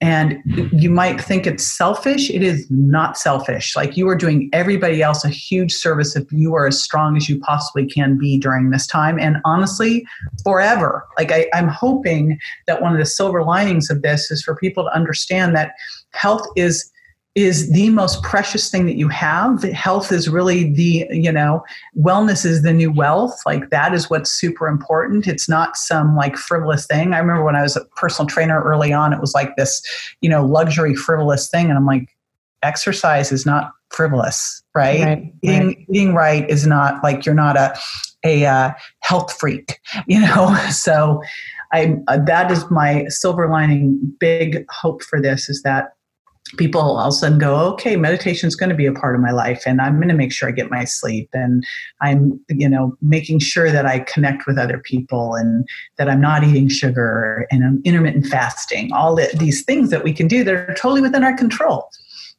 [0.04, 0.38] and
[0.70, 2.28] you might think it's selfish.
[2.28, 3.74] It is not selfish.
[3.74, 7.26] Like you are doing everybody else a huge service if you are as strong as
[7.26, 9.18] you possibly can be during this time.
[9.18, 10.04] And honestly,
[10.42, 11.06] forever.
[11.16, 14.84] Like I, I'm hoping that one of the silver linings of this is for people
[14.84, 15.72] to understand that
[16.10, 16.92] health is
[17.34, 19.62] is the most precious thing that you have.
[19.64, 21.64] Health is really the, you know,
[21.98, 23.40] wellness is the new wealth.
[23.44, 25.26] Like that is what's super important.
[25.26, 27.12] It's not some like frivolous thing.
[27.12, 29.82] I remember when I was a personal trainer early on, it was like this,
[30.20, 31.68] you know, luxury frivolous thing.
[31.68, 32.16] And I'm like,
[32.62, 35.00] exercise is not frivolous, right?
[35.00, 35.86] right eating, right.
[35.88, 37.76] eating right is not like you're not a,
[38.24, 38.70] a uh,
[39.00, 40.54] health freak, you know?
[40.70, 41.20] So
[41.72, 45.96] I, uh, that is my silver lining big hope for this is that
[46.56, 49.20] people all of a sudden go, okay, meditation is going to be a part of
[49.20, 51.64] my life, and I'm going to make sure I get my sleep, and
[52.00, 56.44] I'm, you know, making sure that I connect with other people, and that I'm not
[56.44, 58.92] eating sugar, and I'm intermittent fasting.
[58.92, 61.90] All the, these things that we can do that are totally within our control.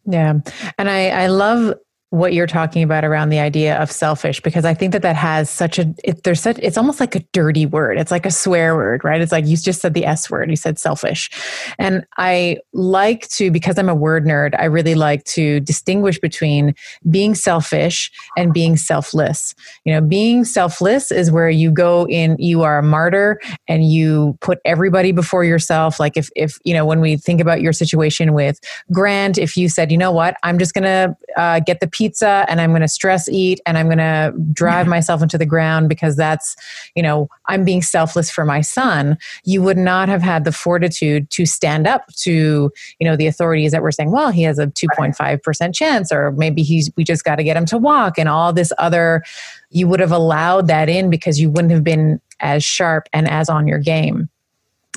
[0.06, 0.36] Yeah,
[0.78, 1.74] and I I love
[2.16, 5.50] what you're talking about around the idea of selfish because I think that that has
[5.50, 7.98] such a it, there's such it's almost like a dirty word.
[7.98, 9.20] It's like a swear word, right?
[9.20, 10.50] It's like you just said the S word.
[10.50, 11.30] You said selfish,
[11.78, 14.56] and I like to because I'm a word nerd.
[14.58, 16.74] I really like to distinguish between
[17.10, 19.54] being selfish and being selfless.
[19.84, 22.38] You know, being selfless is where you go in.
[22.40, 26.00] You are a martyr and you put everybody before yourself.
[26.00, 28.60] Like if if you know when we think about your situation with
[28.94, 32.62] Grant, if you said, you know what, I'm just gonna uh, get the pizza and
[32.62, 36.16] I'm going to stress eat and I'm going to drive myself into the ground because
[36.16, 36.56] that's,
[36.96, 41.32] you know, I'm being selfless for my son, you would not have had the fortitude
[41.32, 44.68] to stand up to, you know, the authorities that were saying, well, he has a
[44.68, 48.54] 2.5% chance or maybe he's we just got to get him to walk and all
[48.54, 49.24] this other
[49.72, 53.50] you would have allowed that in because you wouldn't have been as sharp and as
[53.50, 54.30] on your game.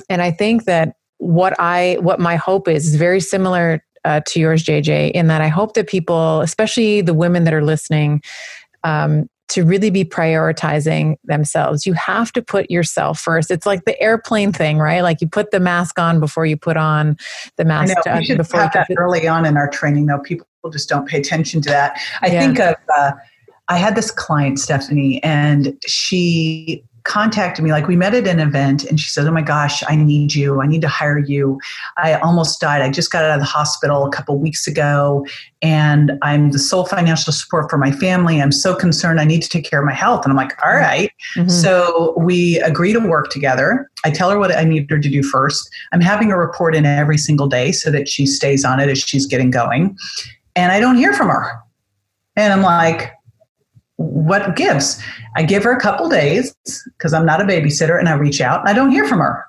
[0.09, 4.39] And I think that what I what my hope is is very similar uh, to
[4.39, 8.21] yours, JJ, in that I hope that people, especially the women that are listening,
[8.83, 11.85] um, to really be prioritizing themselves.
[11.85, 13.49] You have to put yourself first.
[13.49, 15.01] It's like the airplane thing, right?
[15.01, 17.17] Like you put the mask on before you put on
[17.57, 17.95] the mask.
[18.05, 18.17] I know.
[18.19, 20.19] We should before have that early on in our training, though.
[20.19, 21.99] People just don't pay attention to that.
[22.21, 22.39] I yeah.
[22.39, 22.75] think of.
[22.95, 23.11] Uh,
[23.69, 28.83] I had this client, Stephanie, and she contacted me like we met at an event
[28.85, 30.61] and she said oh my gosh i need you.
[30.61, 31.59] I need to hire you.
[31.97, 32.83] I almost died.
[32.83, 35.25] I just got out of the hospital a couple weeks ago
[35.63, 38.39] and i'm the sole financial support for my family.
[38.41, 39.19] I'm so concerned.
[39.19, 40.23] I need to take care of my health.
[40.23, 41.11] And i'm like all right.
[41.35, 41.49] mm-hmm.
[41.49, 43.89] so we agree to work together.
[44.05, 45.67] I tell her what i need her to do first.
[45.91, 48.99] I'm having a report in every single day so that she stays on it as
[48.99, 49.97] she's getting going.
[50.55, 51.59] And i don't hear from her.
[52.35, 53.11] And i'm like
[53.99, 55.01] what gives?
[55.35, 56.55] I give her a couple days
[56.97, 59.45] because I'm not a babysitter and I reach out and I don't hear from her.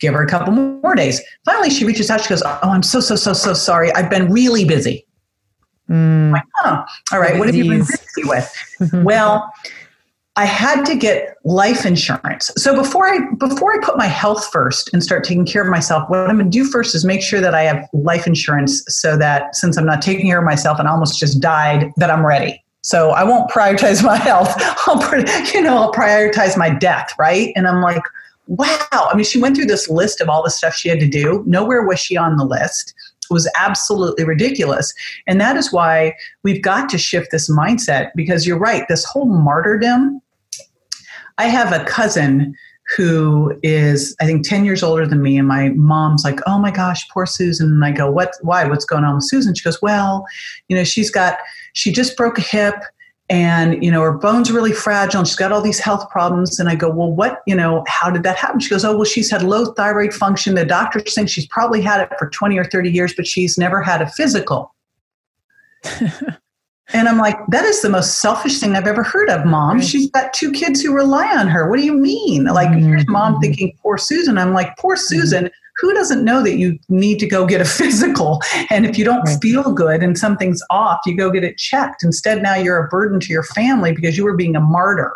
[0.00, 1.22] Give her a couple more days.
[1.46, 2.20] Finally, she reaches out.
[2.20, 3.92] She goes, Oh, I'm so, so, so, so sorry.
[3.94, 5.06] I've been really busy.
[5.88, 6.32] Mm.
[6.32, 7.38] Like, oh, all right.
[7.38, 8.52] What have you been busy with?
[8.92, 9.50] well,
[10.36, 12.50] I had to get life insurance.
[12.56, 16.08] So before I before I put my health first and start taking care of myself,
[16.08, 19.16] what I'm going to do first is make sure that I have life insurance so
[19.16, 22.62] that since I'm not taking care of myself and almost just died, that I'm ready.
[22.82, 24.52] So I won't prioritize my health.
[24.86, 25.00] I'll,
[25.52, 27.52] you know, I'll prioritize my death, right?
[27.56, 28.02] And I'm like,
[28.46, 28.76] wow.
[28.92, 31.44] I mean, she went through this list of all the stuff she had to do.
[31.46, 32.94] Nowhere was she on the list.
[33.30, 34.92] It was absolutely ridiculous.
[35.26, 38.84] And that is why we've got to shift this mindset because you're right.
[38.88, 40.20] This whole martyrdom.
[41.38, 42.54] I have a cousin
[42.96, 46.70] who is I think 10 years older than me and my mom's like, "Oh my
[46.70, 48.64] gosh, poor Susan." And I go, "What why?
[48.64, 50.24] What's going on with Susan?" She goes, "Well,
[50.68, 51.38] you know, she's got
[51.72, 52.74] she just broke a hip
[53.30, 56.58] and you know her bones are really fragile and she's got all these health problems
[56.58, 59.04] and i go well what you know how did that happen she goes oh well
[59.04, 62.64] she's had low thyroid function the doctors think she's probably had it for 20 or
[62.64, 64.74] 30 years but she's never had a physical
[66.92, 69.86] and i'm like that is the most selfish thing i've ever heard of mom right.
[69.86, 72.86] she's got two kids who rely on her what do you mean like mm-hmm.
[72.86, 75.20] here's mom thinking poor susan i'm like poor mm-hmm.
[75.20, 78.40] susan mm-hmm who doesn't know that you need to go get a physical?
[78.68, 79.40] And if you don't right.
[79.40, 82.02] feel good and something's off, you go get it checked.
[82.02, 85.12] Instead, now you're a burden to your family because you were being a martyr.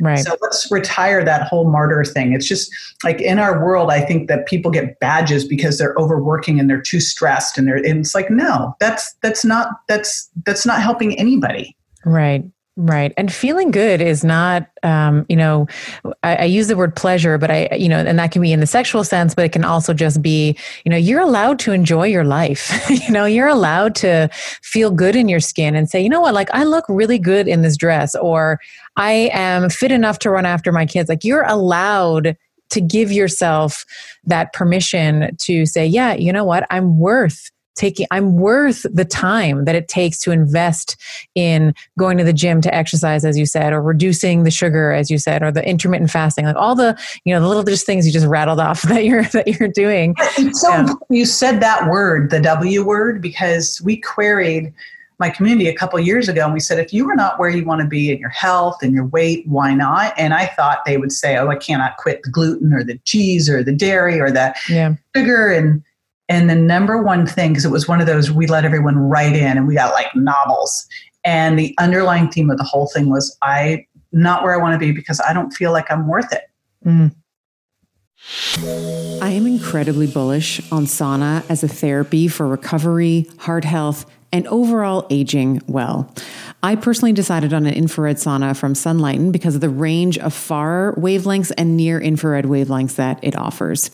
[0.00, 0.18] Right.
[0.18, 2.32] So let's retire that whole martyr thing.
[2.32, 2.72] It's just
[3.04, 6.80] like in our world, I think that people get badges because they're overworking and they're
[6.80, 7.76] too stressed, and they're.
[7.76, 11.76] And it's like no, that's that's not that's that's not helping anybody.
[12.04, 12.44] Right.
[12.82, 13.12] Right.
[13.18, 15.66] And feeling good is not, um, you know,
[16.22, 18.60] I, I, use the word pleasure, but I, you know, and that can be in
[18.60, 20.56] the sexual sense, but it can also just be,
[20.86, 22.72] you know, you're allowed to enjoy your life.
[22.90, 24.30] you know, you're allowed to
[24.62, 27.48] feel good in your skin and say, you know what, like I look really good
[27.48, 28.58] in this dress, or
[28.96, 31.10] I am fit enough to run after my kids.
[31.10, 32.34] Like you're allowed
[32.70, 33.84] to give yourself
[34.24, 37.50] that permission to say, yeah, you know what, I'm worth
[37.80, 40.96] taking i'm worth the time that it takes to invest
[41.34, 45.10] in going to the gym to exercise as you said or reducing the sugar as
[45.10, 48.06] you said or the intermittent fasting like all the you know the little just things
[48.06, 50.14] you just rattled off that you're that you're doing
[50.52, 50.92] so yeah.
[51.08, 54.72] you said that word the w word because we queried
[55.18, 57.64] my community a couple years ago and we said if you are not where you
[57.64, 60.98] want to be in your health and your weight why not and i thought they
[60.98, 64.30] would say oh i cannot quit the gluten or the cheese or the dairy or
[64.30, 64.94] the yeah.
[65.16, 65.82] sugar and
[66.30, 69.34] and the number one thing, because it was one of those, we let everyone write
[69.34, 70.86] in and we got like novels.
[71.24, 74.78] And the underlying theme of the whole thing was, I not where I want to
[74.78, 76.42] be because I don't feel like I'm worth it.
[76.86, 77.14] Mm.
[79.20, 85.06] I am incredibly bullish on sauna as a therapy for recovery, heart health, and overall
[85.10, 86.14] aging well.
[86.62, 90.94] I personally decided on an infrared sauna from Sunlighten because of the range of far
[90.96, 93.90] wavelengths and near infrared wavelengths that it offers.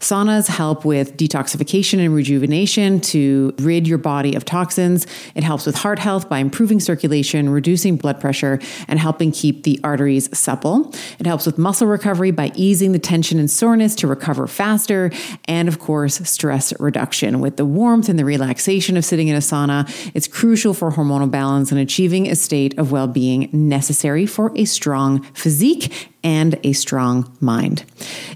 [0.00, 5.06] Saunas help with detoxification and rejuvenation to rid your body of toxins.
[5.34, 9.80] It helps with heart health by improving circulation, reducing blood pressure, and helping keep the
[9.82, 10.92] arteries supple.
[11.18, 15.10] It helps with muscle recovery by easing the tension and soreness to recover faster.
[15.46, 17.40] And of course, stress reduction.
[17.40, 21.30] With the warmth and the relaxation of sitting in a sauna, it's crucial for hormonal
[21.30, 26.72] balance and achieving a state of well being necessary for a strong physique and a
[26.72, 27.84] strong mind.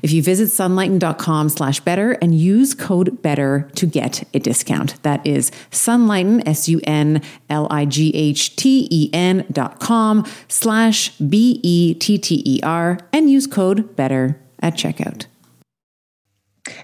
[0.00, 5.02] If you visit sunlighten.com slash better and use code better to get a discount.
[5.02, 15.26] That is sunlighten, S-U-N-L-I-G-H-T-E-N dot com slash B-E-T-T-E-R and use code better at checkout.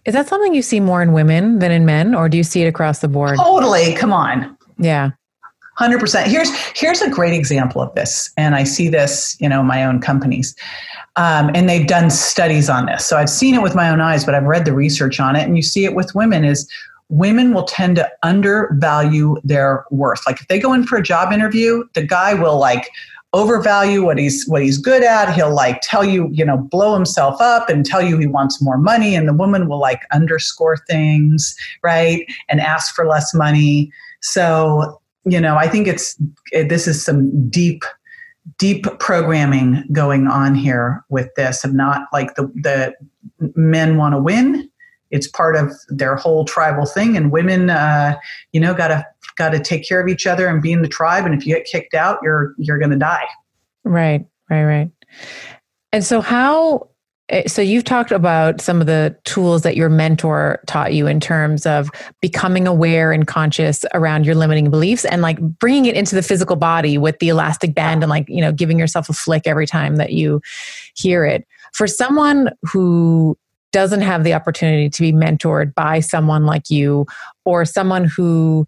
[0.04, 2.62] Is that something you see more in women than in men, or do you see
[2.62, 3.38] it across the board?
[3.38, 3.94] Totally.
[3.94, 4.58] Come on.
[4.78, 5.10] Yeah.
[5.78, 6.24] 100%.
[6.26, 10.00] Here's here's a great example of this, and I see this, you know, my own
[10.00, 10.54] companies.
[11.16, 13.06] Um, and they've done studies on this.
[13.06, 15.42] So I've seen it with my own eyes, but I've read the research on it,
[15.42, 16.70] and you see it with women is
[17.08, 20.26] women will tend to undervalue their worth.
[20.26, 22.90] Like if they go in for a job interview, the guy will like
[23.32, 25.34] overvalue what he's what he's good at.
[25.34, 28.78] He'll like tell you, you know, blow himself up and tell you he wants more
[28.78, 33.92] money, and the woman will like underscore things, right, and ask for less money.
[34.20, 36.16] So you know, I think it's
[36.52, 37.84] it, this is some deep
[38.58, 42.94] deep programming going on here with this of not like the the
[43.54, 44.70] men want to win
[45.10, 48.16] it's part of their whole tribal thing and women uh,
[48.52, 49.04] you know gotta
[49.36, 51.24] got to take care of each other and be in the tribe.
[51.24, 53.26] And if you get kicked out, you're you're to die.
[53.84, 54.90] Right, right, right.
[55.92, 56.88] And so how
[57.28, 61.18] Eh, so you've talked about some of the tools that your mentor taught you in
[61.18, 66.14] terms of becoming aware and conscious around your limiting beliefs and like bringing it into
[66.14, 69.42] the physical body with the elastic band and like you know giving yourself a flick
[69.46, 70.40] every time that you
[70.94, 71.46] hear it.
[71.72, 73.36] For someone who
[73.72, 77.06] doesn't have the opportunity to be mentored by someone like you
[77.44, 78.66] or someone who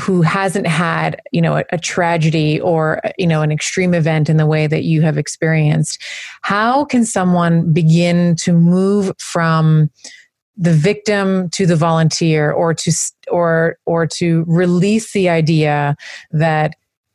[0.00, 4.36] who hasn't had you know a, a, tragedy or you know an extreme event in
[4.36, 6.02] the way that you have experienced
[6.42, 9.90] how can someone begin to move from
[10.56, 12.92] the victim to the volunteer or to
[13.30, 15.96] or or to release the idea
[16.30, 16.74] that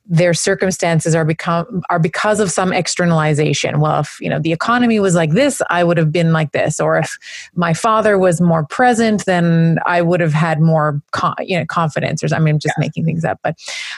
[0.10, 3.80] their circumstances are become are because of some externalization.
[3.80, 6.80] Well if you know the economy was like this i would have been like this.
[6.80, 7.18] Or if
[7.54, 11.00] my father was more present then i would have had more
[11.40, 12.24] you know confidence.
[12.24, 12.82] Or i mean i'm just yeah.
[12.86, 13.40] making things up.
[13.44, 13.56] But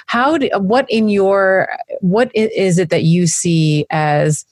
[0.07, 1.69] how do, what in your
[2.01, 4.45] what is it that you see as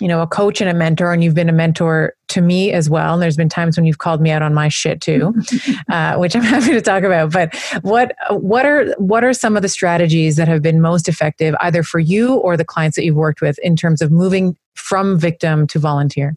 [0.00, 2.90] you know a coach and a mentor and you've been a mentor to me as
[2.90, 3.14] well.
[3.14, 5.32] And there's been times when you've called me out on my shit too
[5.88, 7.32] uh, which i'm happy to talk about.
[7.32, 11.54] But what what are what are some of the strategies that have been most effective
[11.60, 15.18] either for you or the clients that you've worked with in terms of moving from
[15.18, 16.36] victim to volunteer?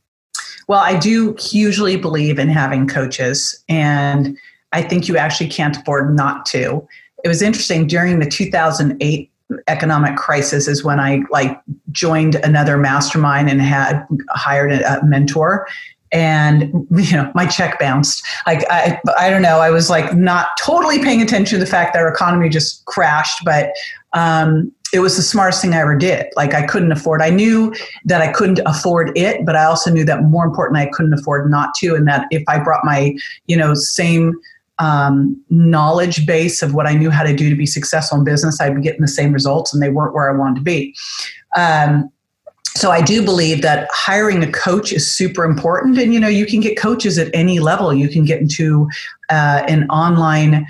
[0.68, 4.38] Well i do hugely believe in having coaches and
[4.72, 6.88] i think you actually can't afford not to.
[7.24, 9.32] It was interesting during the 2008
[9.68, 11.60] economic crisis is when I like
[11.92, 15.68] joined another mastermind and had hired a, mentor.
[16.12, 18.24] And you know my check bounced.
[18.46, 19.60] Like I, I don't know.
[19.60, 23.44] I was like not totally paying attention to the fact that our economy just crashed
[23.44, 23.74] but
[24.14, 26.28] um, it was the smartest thing i ever did.
[26.38, 27.74] Like i couldn't afford i knew
[28.06, 31.52] that i couldn't afford it but i also knew that more importantly i couldn't afford
[31.52, 33.14] not to and that if i brought my
[33.48, 34.34] you know same
[34.80, 38.62] um, knowledge base of what I knew how to do to be successful in business,
[38.62, 40.96] I'd be getting the same results, and they weren't where I wanted to be.
[41.56, 42.10] Um,
[42.76, 46.46] so I do believe that hiring a coach is super important, and you know you
[46.46, 47.94] can get coaches at any level.
[47.94, 48.88] You can get into
[49.30, 50.68] uh, an online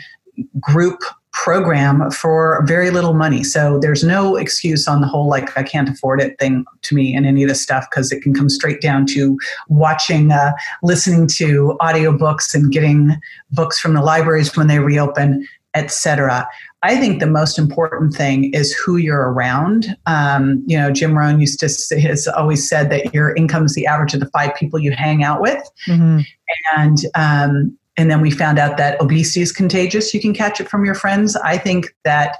[0.59, 1.01] group
[1.43, 3.43] program for very little money.
[3.43, 7.15] So there's no excuse on the whole, like, I can't afford it thing to me
[7.15, 9.37] and any of this stuff because it can come straight down to
[9.69, 13.15] watching, uh, listening to audiobooks and getting
[13.51, 16.47] books from the libraries when they reopen, etc.
[16.81, 19.95] I think the most important thing is who you're around.
[20.07, 23.75] Um, you know, Jim Rohn used to say, has always said that your income is
[23.75, 26.21] the average of the five people you hang out with, mm-hmm.
[26.75, 30.13] and um, and then we found out that obesity is contagious.
[30.13, 31.35] You can catch it from your friends.
[31.37, 32.37] I think that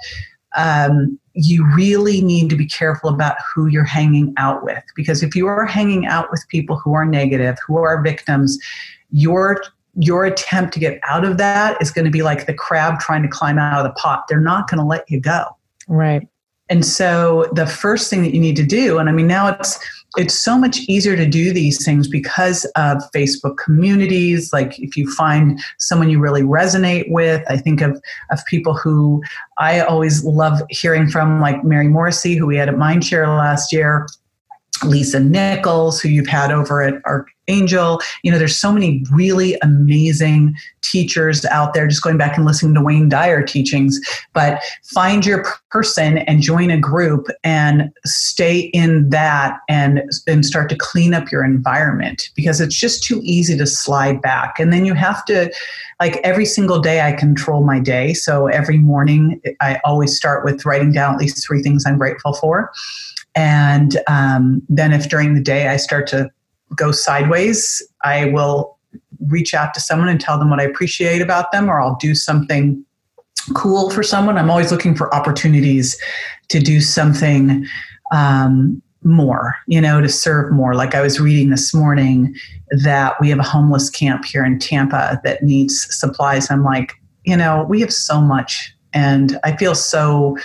[0.56, 5.36] um, you really need to be careful about who you're hanging out with because if
[5.36, 8.58] you are hanging out with people who are negative, who are victims,
[9.12, 9.62] your
[10.00, 13.24] your attempt to get out of that is going to be like the crab trying
[13.24, 14.26] to climb out of the pot.
[14.30, 15.46] They're not going to let you go.
[15.88, 16.28] Right.
[16.70, 19.80] And so the first thing that you need to do, and I mean now it's
[20.16, 24.54] it's so much easier to do these things because of Facebook communities.
[24.54, 28.02] Like if you find someone you really resonate with, I think of,
[28.32, 29.22] of people who
[29.58, 34.08] I always love hearing from, like Mary Morrissey, who we had at Mindshare last year.
[34.86, 37.02] Lisa Nichols, who you've had over at
[37.48, 38.02] Archangel.
[38.24, 42.74] You know, there's so many really amazing teachers out there, just going back and listening
[42.76, 44.00] to Wayne Dyer teachings.
[44.34, 44.62] But
[44.94, 50.76] find your person and join a group and stay in that and, and start to
[50.78, 54.60] clean up your environment because it's just too easy to slide back.
[54.60, 55.52] And then you have to,
[56.00, 58.14] like every single day, I control my day.
[58.14, 62.34] So every morning, I always start with writing down at least three things I'm grateful
[62.34, 62.72] for
[63.36, 66.32] And um, then, if during the day I start to
[66.76, 68.78] go sideways, I will
[69.28, 72.16] reach out to someone and tell them what I appreciate about them, or I'll do
[72.16, 72.84] something
[73.54, 74.38] cool for someone.
[74.38, 75.98] I'm always looking for opportunities
[76.50, 77.66] to do something
[78.12, 80.76] um, more, you know, to serve more.
[80.76, 82.36] Like I was reading this morning
[82.84, 86.52] that we have a homeless camp here in Tampa that needs supplies.
[86.52, 86.94] I'm like,
[87.24, 88.74] you know, we have so much.
[88.94, 90.38] And I feel so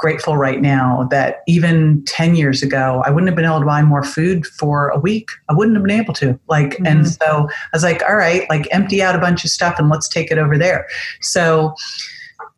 [0.00, 3.82] grateful right now that even 10 years ago, I wouldn't have been able to buy
[3.82, 5.28] more food for a week.
[5.50, 6.40] I wouldn't have been able to.
[6.48, 6.86] Like, mm-hmm.
[6.86, 9.90] and so I was like, all right, like empty out a bunch of stuff and
[9.90, 10.86] let's take it over there.
[11.20, 11.74] So,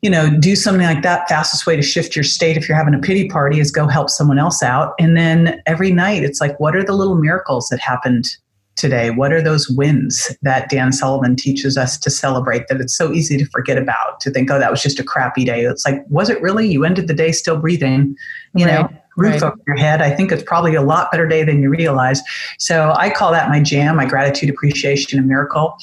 [0.03, 1.29] you know, do something like that.
[1.29, 4.09] Fastest way to shift your state if you're having a pity party is go help
[4.09, 4.95] someone else out.
[5.01, 8.37] And then every night it's like, what are the little miracles that happened
[8.77, 9.11] today?
[9.11, 13.37] What are those wins that Dan Sullivan teaches us to celebrate that it's so easy
[13.39, 15.65] to forget about, to think, oh, that was just a crappy day.
[15.65, 16.69] It's like, was it really?
[16.69, 18.17] You ended the day still breathing,
[18.55, 18.83] you right.
[18.83, 19.43] know, roof right.
[19.43, 20.01] over your head.
[20.01, 22.21] I think it's probably a lot better day than you realize.
[22.59, 25.77] So I call that my jam, my gratitude, appreciation, and miracle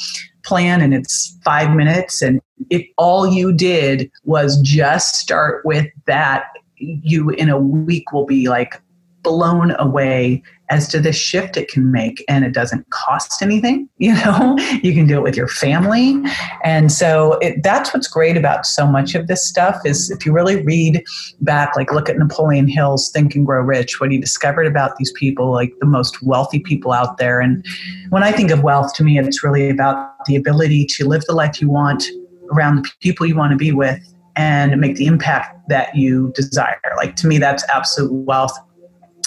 [0.43, 6.45] plan and it's five minutes and if all you did was just start with that
[6.77, 8.81] you in a week will be like
[9.23, 14.13] blown away as to the shift it can make and it doesn't cost anything you
[14.13, 14.55] know?
[14.81, 16.21] You can do it with your family.
[16.63, 20.31] And so it, that's what's great about so much of this stuff is if you
[20.31, 21.03] really read
[21.41, 25.11] back like look at napoleon hill's think and grow rich what he discovered about these
[25.13, 27.39] people like the most wealthy people out there.
[27.39, 27.65] And
[28.09, 31.33] when i think of wealth to me it's really about the ability to live the
[31.33, 32.05] life you want
[32.51, 33.99] around the people you want to be with
[34.35, 36.79] and make the impact that you desire.
[36.95, 38.57] Like to me that's absolute wealth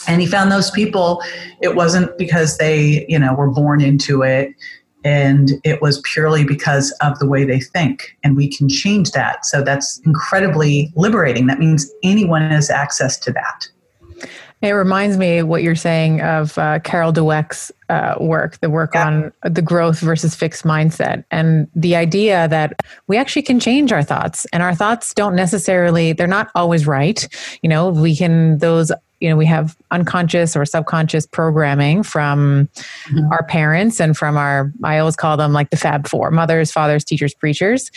[0.09, 1.23] and he found those people
[1.61, 4.55] it wasn't because they you know were born into it.
[5.05, 8.17] And it was purely because of the way they think.
[8.23, 9.45] And we can change that.
[9.45, 11.49] So that's incredibly liberating.
[11.49, 13.69] That means anyone has access to that.
[14.63, 19.09] It reminds me what you're saying of uh, Carol Dweck's uh, work, the work yeah.
[19.09, 24.05] on the growth versus fixed mindset, and the idea that we actually can change our
[24.05, 27.29] thoughts, and our thoughts don't necessarily they're not always right.
[27.63, 28.93] You know, we can those
[29.23, 33.33] you know we have unconscious or subconscious programming from mm-hmm.
[33.33, 37.05] our parents and from our i always call them like the fab four mothers fathers
[37.05, 37.91] teachers preachers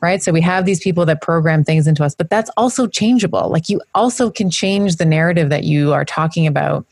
[0.00, 3.50] right so we have these people that program things into us but that's also changeable
[3.50, 6.86] like you also can change the narrative that you are talking about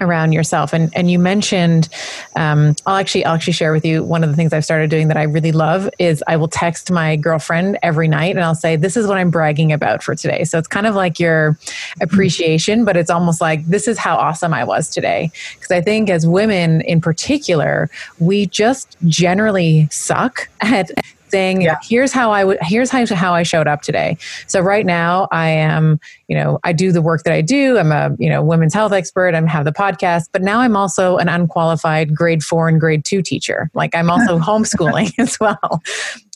[0.00, 0.72] around yourself.
[0.72, 1.88] And and you mentioned,
[2.36, 5.08] um, I'll actually I'll actually share with you one of the things I've started doing
[5.08, 8.76] that I really love is I will text my girlfriend every night and I'll say
[8.76, 10.44] this is what I'm bragging about for today.
[10.44, 11.58] So it's kind of like your
[12.00, 15.30] appreciation, but it's almost like this is how awesome I was today.
[15.54, 20.90] Because I think as women in particular, we just generally suck at
[21.30, 21.78] saying yeah.
[21.82, 24.16] here's how I would here's how, how I showed up today.
[24.46, 27.78] So right now I am, you know, I do the work that I do.
[27.78, 29.34] I'm a, you know, women's health expert.
[29.34, 33.22] I have the podcast, but now I'm also an unqualified grade 4 and grade 2
[33.22, 33.70] teacher.
[33.74, 35.82] Like I'm also homeschooling as well.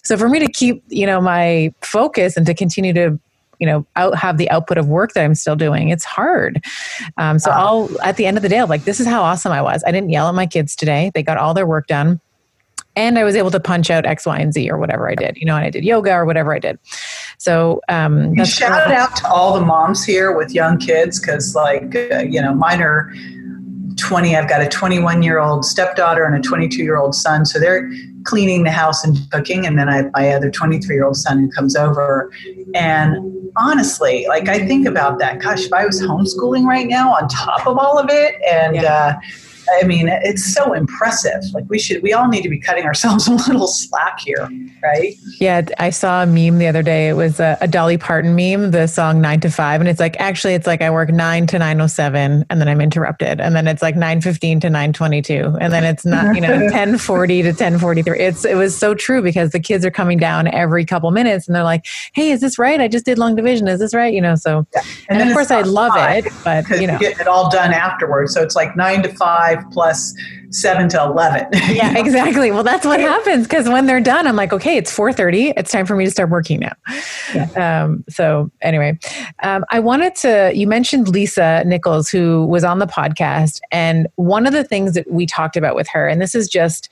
[0.04, 3.18] So for me to keep, you know, my focus and to continue to
[3.60, 6.62] you know out have the output of work that i'm still doing it's hard
[7.16, 9.52] um, so i'll at the end of the day i'm like this is how awesome
[9.52, 12.20] i was i didn't yell at my kids today they got all their work done
[12.96, 15.36] and I was able to punch out X, Y, and Z or whatever I did,
[15.36, 16.78] you know, and I did yoga or whatever I did.
[17.38, 18.94] So, um, that's shout cool.
[18.94, 22.80] out to all the moms here with young kids because, like, uh, you know, mine
[22.82, 23.12] are
[23.96, 24.36] 20.
[24.36, 27.44] I've got a 21 year old stepdaughter and a 22 year old son.
[27.44, 27.90] So they're
[28.24, 29.66] cleaning the house and cooking.
[29.66, 32.30] And then I have my other 23 year old son who comes over.
[32.74, 33.16] And
[33.56, 35.40] honestly, like, I think about that.
[35.40, 39.18] Gosh, if I was homeschooling right now on top of all of it and, yeah.
[39.18, 39.20] uh,
[39.72, 41.42] I mean, it's so impressive.
[41.52, 44.48] Like we should, we all need to be cutting ourselves a little slack here,
[44.82, 45.14] right?
[45.40, 47.08] Yeah, I saw a meme the other day.
[47.08, 50.16] It was a, a Dolly Parton meme, the song Nine to Five, and it's like
[50.20, 53.54] actually, it's like I work nine to nine oh seven, and then I'm interrupted, and
[53.54, 56.68] then it's like nine fifteen to nine twenty two, and then it's not, you know,
[56.70, 58.18] ten forty to ten forty three.
[58.18, 61.54] It's it was so true because the kids are coming down every couple minutes, and
[61.54, 62.80] they're like, "Hey, is this right?
[62.80, 63.68] I just did long division.
[63.68, 64.82] Is this right?" You know, so yeah.
[65.08, 68.34] and, and of course I love it, but you know, get it all done afterwards.
[68.34, 70.14] So it's like nine to five five plus
[70.50, 71.48] seven to 11.
[71.70, 72.50] yeah, exactly.
[72.50, 75.54] Well, that's what happens because when they're done, I'm like, okay, it's 4.30.
[75.56, 76.72] It's time for me to start working now.
[77.34, 77.82] Yeah.
[77.84, 78.98] Um, so anyway,
[79.42, 83.60] um, I wanted to, you mentioned Lisa Nichols, who was on the podcast.
[83.72, 86.88] And one of the things that we talked about with her, and this is just,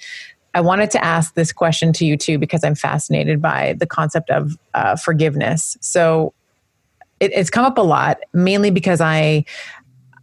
[0.55, 4.29] I wanted to ask this question to you too, because I'm fascinated by the concept
[4.29, 5.77] of uh, forgiveness.
[5.81, 6.35] So
[7.21, 9.45] it, it's come up a lot, mainly because I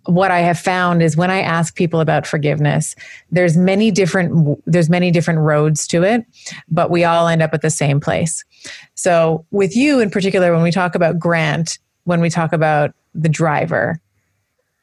[0.06, 2.96] what I have found is when I ask people about forgiveness,
[3.32, 6.26] there's many different there's many different roads to it,
[6.70, 8.44] but we all end up at the same place.
[8.96, 13.30] So with you in particular, when we talk about Grant, when we talk about the
[13.30, 14.00] driver,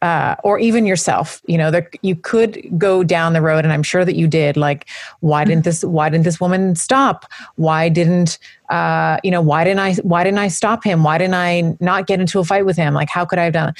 [0.02, 3.82] uh, or even yourself you know there, you could go down the road and i'm
[3.82, 4.86] sure that you did like
[5.20, 8.38] why didn't this why didn't this woman stop why didn't
[8.68, 12.06] uh, you know why didn't i why didn't i stop him why didn't i not
[12.06, 13.76] get into a fight with him like how could i have done it?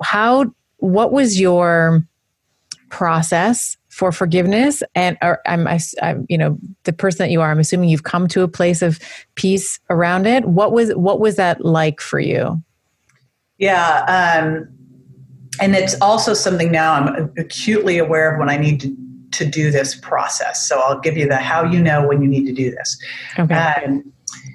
[0.00, 0.44] how
[0.78, 2.04] what was your
[2.88, 4.82] process for forgiveness?
[4.94, 8.04] And or I'm, I, am you know the person that you are i'm assuming you've
[8.04, 8.98] come to a place of
[9.34, 10.44] peace around it.
[10.44, 12.62] What was what was that like for you?
[13.58, 14.68] Yeah um
[15.60, 18.96] and it's also something now i'm acutely aware of when i need to
[19.32, 20.66] to do this process.
[20.66, 22.98] So i'll give you the how you know when you need to do this.
[23.38, 23.54] Okay.
[23.54, 24.12] Um,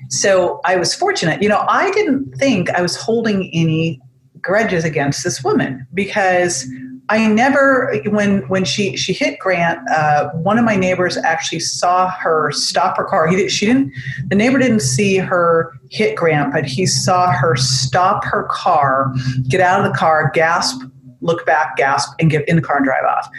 [0.10, 1.42] so i was fortunate.
[1.44, 4.00] You know i didn't think i was holding any
[4.44, 6.68] grudges against this woman because
[7.10, 9.80] I never when when she she hit Grant.
[9.90, 13.28] Uh, one of my neighbors actually saw her stop her car.
[13.28, 13.92] He she didn't.
[14.28, 19.14] The neighbor didn't see her hit Grant, but he saw her stop her car,
[19.50, 20.82] get out of the car, gasp,
[21.22, 23.30] look back, gasp, and get in the car and drive off.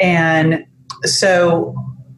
[0.00, 0.64] And
[1.04, 1.74] so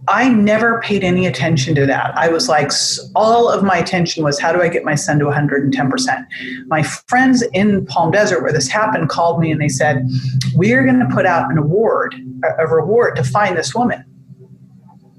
[0.08, 2.16] I never paid any attention to that.
[2.16, 2.70] I was like,
[3.14, 6.26] all of my attention was how do I get my son to 110%?
[6.66, 10.06] My friends in Palm Desert, where this happened, called me and they said,
[10.54, 12.14] We're going to put out an award,
[12.58, 14.04] a, reward to find this woman.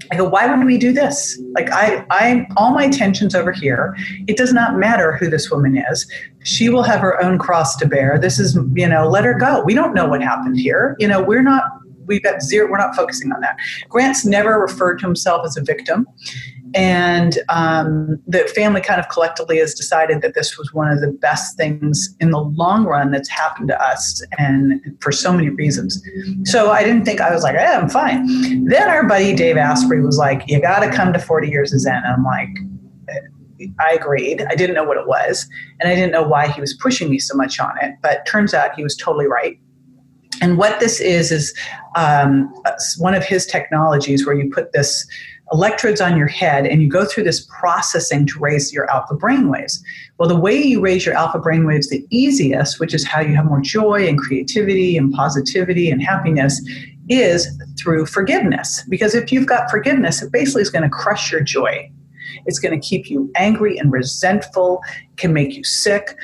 [0.10, 1.38] I go, why would we do this?
[1.54, 3.94] Like I, I, all my attention's over here.
[4.28, 6.10] It does not matter who this woman is.
[6.44, 8.18] She will have her own cross to bear.
[8.18, 9.64] This is, you know, let her go.
[9.66, 10.96] We don't know what happened here.
[10.98, 11.64] You know, we're not
[12.08, 13.58] we've got zero, we're not focusing on that.
[13.90, 16.08] Grant's never referred to himself as a victim.
[16.74, 21.12] And um, the family kind of collectively has decided that this was one of the
[21.12, 26.02] best things in the long run that's happened to us, and for so many reasons.
[26.44, 28.66] So I didn't think I was like, eh, I'm fine.
[28.66, 31.80] Then our buddy Dave Asprey was like, You got to come to 40 Years of
[31.80, 31.96] Zen.
[31.96, 32.50] And I'm like,
[33.80, 34.46] I agreed.
[34.50, 35.48] I didn't know what it was,
[35.80, 37.96] and I didn't know why he was pushing me so much on it.
[38.02, 39.60] But turns out he was totally right.
[40.42, 41.54] And what this is, is
[41.96, 42.54] um,
[42.98, 45.08] one of his technologies where you put this
[45.54, 49.80] electrodes on your head and you go through this processing to raise your alpha brainwaves.
[50.18, 53.46] Well, the way you raise your alpha brainwaves the easiest, which is how you have
[53.46, 56.62] more joy and creativity and positivity and happiness,
[57.10, 57.48] is
[57.80, 58.84] through forgiveness.
[58.90, 61.90] Because if you've got forgiveness, it basically is going to crush your joy.
[62.46, 64.82] It's going to keep you angry and resentful,
[65.16, 66.18] can make you sick.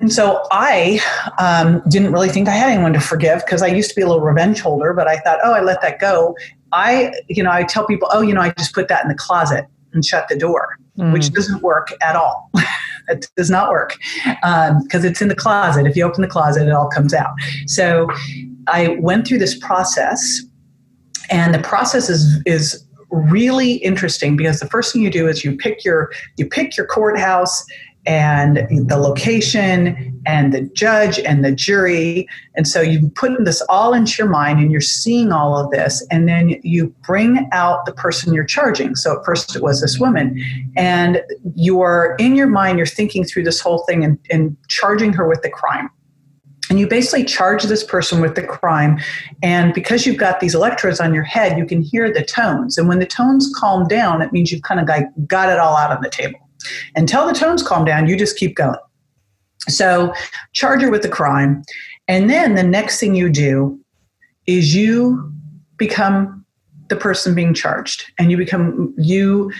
[0.00, 1.00] And so I
[1.38, 4.06] um, didn't really think I had anyone to forgive because I used to be a
[4.06, 6.36] little revenge holder, but I thought, oh, I let that go.
[6.72, 9.16] I, you know, I tell people, oh, you know, I just put that in the
[9.16, 11.12] closet and shut the door, mm.
[11.12, 12.50] which doesn't work at all.
[13.08, 15.86] it does not work because um, it's in the closet.
[15.86, 17.32] If you open the closet, it all comes out.
[17.66, 18.08] So
[18.68, 20.42] I went through this process,
[21.30, 25.56] and the process is is really interesting because the first thing you do is you
[25.56, 27.64] pick your you pick your courthouse
[28.08, 32.26] and the location and the judge and the jury.
[32.54, 36.04] And so you put this all into your mind and you're seeing all of this.
[36.10, 38.96] And then you bring out the person you're charging.
[38.96, 40.42] So at first it was this woman.
[40.74, 41.22] And
[41.54, 45.42] you're in your mind, you're thinking through this whole thing and, and charging her with
[45.42, 45.90] the crime.
[46.70, 48.98] And you basically charge this person with the crime.
[49.42, 52.78] And because you've got these electrodes on your head, you can hear the tones.
[52.78, 54.86] And when the tones calm down, it means you've kind of
[55.26, 56.38] got it all out on the table.
[56.96, 58.78] Until the tones calm down, you just keep going.
[59.68, 60.12] So,
[60.52, 61.62] charge her with the crime.
[62.06, 63.78] And then the next thing you do
[64.46, 65.32] is you
[65.76, 66.44] become
[66.88, 69.52] the person being charged and you become, you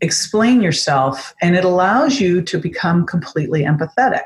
[0.00, 4.24] explain yourself, and it allows you to become completely empathetic.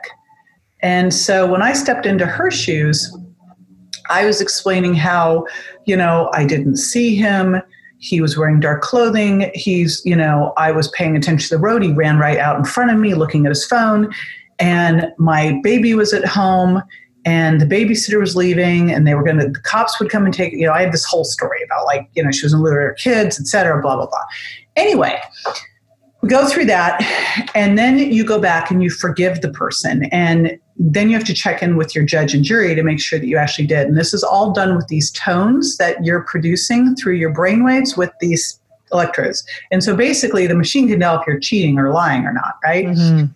[0.80, 3.16] And so, when I stepped into her shoes,
[4.10, 5.46] I was explaining how,
[5.84, 7.60] you know, I didn't see him
[7.98, 9.50] he was wearing dark clothing.
[9.54, 11.82] He's, you know, I was paying attention to the road.
[11.82, 14.12] He ran right out in front of me looking at his phone.
[14.58, 16.82] And my baby was at home
[17.24, 20.32] and the babysitter was leaving and they were going to, the cops would come and
[20.32, 22.62] take, you know, I had this whole story about like, you know, she was in
[22.62, 24.24] with her kids, etc blah, blah, blah.
[24.76, 25.20] Anyway,
[26.22, 27.00] we go through that
[27.54, 30.04] and then you go back and you forgive the person.
[30.06, 33.18] And then you have to check in with your judge and jury to make sure
[33.18, 33.88] that you actually did.
[33.88, 38.12] And this is all done with these tones that you're producing through your brainwaves with
[38.20, 38.60] these
[38.92, 39.44] electrodes.
[39.70, 42.86] And so basically, the machine can tell if you're cheating or lying or not, right?
[42.86, 43.26] Mm-hmm.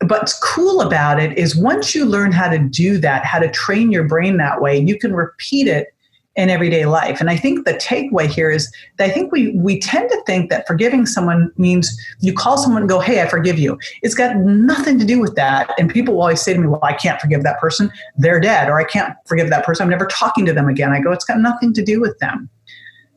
[0.00, 3.50] But what's cool about it is once you learn how to do that, how to
[3.50, 5.93] train your brain that way, you can repeat it
[6.36, 7.20] in everyday life.
[7.20, 10.50] And I think the takeaway here is that I think we we tend to think
[10.50, 14.36] that forgiving someone means you call someone and go, "Hey, I forgive you." It's got
[14.36, 15.72] nothing to do with that.
[15.78, 18.80] And people always say to me, "Well, I can't forgive that person; they're dead," or
[18.80, 21.38] "I can't forgive that person; I'm never talking to them again." I go, "It's got
[21.38, 22.48] nothing to do with them."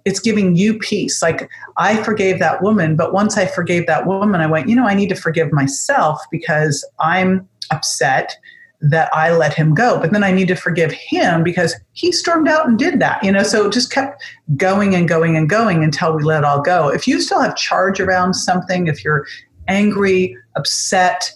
[0.06, 1.22] It's giving you peace.
[1.22, 4.88] Like I forgave that woman, but once I forgave that woman, I went, you know,
[4.88, 8.38] I need to forgive myself because I'm upset
[8.82, 10.00] that I let him go.
[10.00, 13.32] But then I need to forgive him because he stormed out and did that, you
[13.32, 13.44] know.
[13.44, 14.24] So it just kept
[14.56, 16.90] going and going and going until we let it all go.
[16.90, 19.26] If you still have charge around something, if you're
[19.68, 21.32] angry, upset,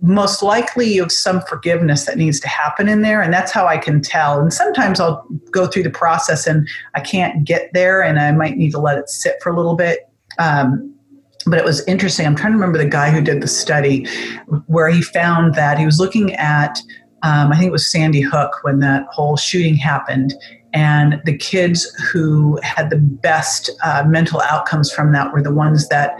[0.00, 3.64] most likely you have some forgiveness that needs to happen in there and that's how
[3.64, 8.02] i can tell and sometimes i'll go through the process and i can't get there
[8.02, 10.08] and i might need to let it sit for a little bit
[10.40, 10.92] um,
[11.46, 14.06] but it was interesting i'm trying to remember the guy who did the study
[14.66, 16.78] where he found that he was looking at
[17.22, 20.34] um, i think it was sandy hook when that whole shooting happened
[20.74, 25.88] and the kids who had the best uh, mental outcomes from that were the ones
[25.88, 26.18] that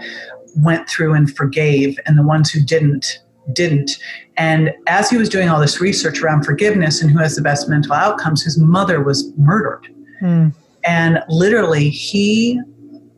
[0.57, 3.19] went through and forgave and the ones who didn't
[3.51, 3.91] didn't.
[4.37, 7.67] And as he was doing all this research around forgiveness and who has the best
[7.67, 9.87] mental outcomes, his mother was murdered.
[10.21, 10.53] Mm.
[10.85, 12.59] And literally, he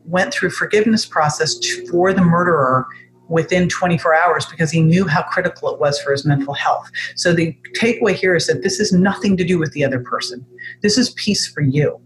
[0.06, 1.58] went through forgiveness process
[1.90, 2.86] for the murderer
[3.28, 6.90] within 24 hours because he knew how critical it was for his mental health.
[7.16, 10.46] So the takeaway here is that this is nothing to do with the other person.
[10.82, 12.00] This is peace for you.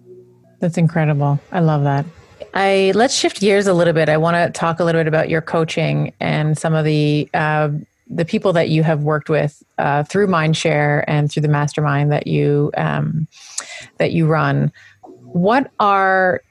[0.61, 1.39] That's incredible.
[1.53, 2.05] I love that.
[2.53, 4.09] I let's shift gears a little bit.
[4.09, 7.71] I want to talk a little bit about your coaching and some of the uh,
[8.09, 12.27] the people that you have worked with uh, through Mindshare and through the mastermind that
[12.27, 13.29] you um,
[13.99, 14.73] that you run,
[15.03, 16.43] what are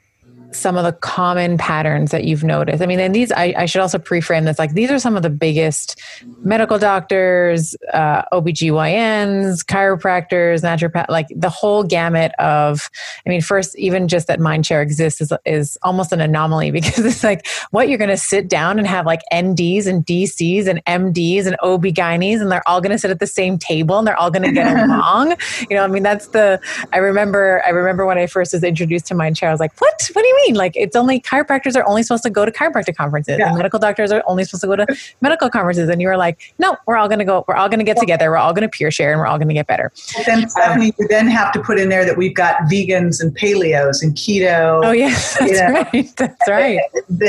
[0.51, 2.81] some of the common patterns that you've noticed?
[2.81, 5.23] I mean, and these, I, I, should also pre-frame this, like these are some of
[5.23, 5.99] the biggest
[6.41, 12.89] medical doctors, uh, OBGYNs, chiropractors, naturopath, like the whole gamut of,
[13.25, 17.23] I mean, first, even just that Mindshare exists is, is almost an anomaly because it's
[17.23, 21.45] like what you're going to sit down and have like NDs and DCs and MDs
[21.45, 24.31] and OB-GYNs and they're all going to sit at the same table and they're all
[24.31, 25.35] going to get along.
[25.69, 26.59] You know, I mean, that's the,
[26.91, 30.09] I remember, I remember when I first was introduced to Mindshare, I was like, what,
[30.13, 30.55] what do you mean?
[30.55, 33.47] Like it's only chiropractors are only supposed to go to chiropractic conferences, yeah.
[33.47, 34.87] and medical doctors are only supposed to go to
[35.21, 35.89] medical conferences.
[35.89, 37.45] And you were like, no, we're all going to go.
[37.47, 38.29] We're all going to get together.
[38.29, 39.91] We're all going to peer share, and we're all going to get better.
[40.17, 43.35] But then Stephanie, you then have to put in there that we've got vegans and
[43.37, 44.81] paleos and keto.
[44.83, 46.15] Oh yes, that's you know, right.
[46.17, 46.79] That's right.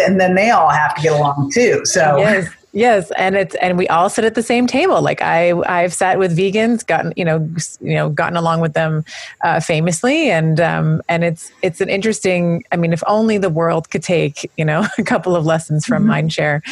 [0.06, 1.84] And then they all have to get along too.
[1.84, 2.48] So yes.
[2.72, 5.02] Yes, and it's and we all sit at the same table.
[5.02, 7.38] Like I, I've sat with vegans, gotten you know,
[7.80, 9.04] you know, gotten along with them
[9.42, 12.62] uh, famously, and um, and it's it's an interesting.
[12.70, 16.04] I mean, if only the world could take you know a couple of lessons from
[16.04, 16.28] mm-hmm.
[16.28, 16.62] Mindshare,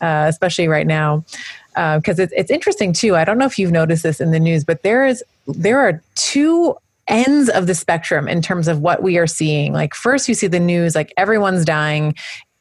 [0.00, 1.24] uh, especially right now,
[1.74, 3.14] because uh, it's it's interesting too.
[3.14, 6.02] I don't know if you've noticed this in the news, but there is there are
[6.16, 6.76] two
[7.06, 9.72] ends of the spectrum in terms of what we are seeing.
[9.72, 12.14] Like first you see the news like everyone's dying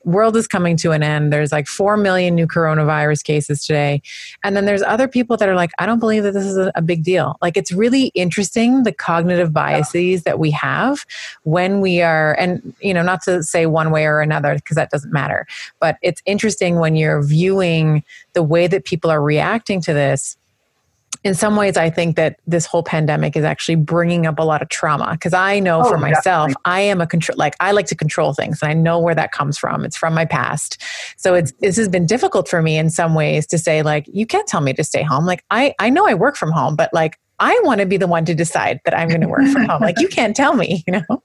[0.03, 1.31] world is coming to an end.
[1.31, 4.01] There's like 4 million new coronavirus cases today.
[4.43, 6.71] And then there's other people that are like, I don't believe that this is a,
[6.75, 7.37] a big deal.
[7.41, 11.05] Like, it's really interesting the cognitive biases that we have
[11.43, 14.89] when we are, and, you know, not to say one way or another, because that
[14.91, 15.47] doesn't matter,
[15.79, 20.37] but it's interesting when you're viewing the way that people are reacting to this
[21.23, 24.61] in some ways i think that this whole pandemic is actually bringing up a lot
[24.61, 26.61] of trauma because i know oh, for myself definitely.
[26.65, 29.31] i am a control like i like to control things and i know where that
[29.31, 30.81] comes from it's from my past
[31.17, 34.25] so it's this has been difficult for me in some ways to say like you
[34.25, 36.89] can't tell me to stay home like i i know i work from home but
[36.93, 39.65] like I want to be the one to decide that I'm going to work from
[39.65, 39.81] home.
[39.81, 41.23] Like you can't tell me, you know.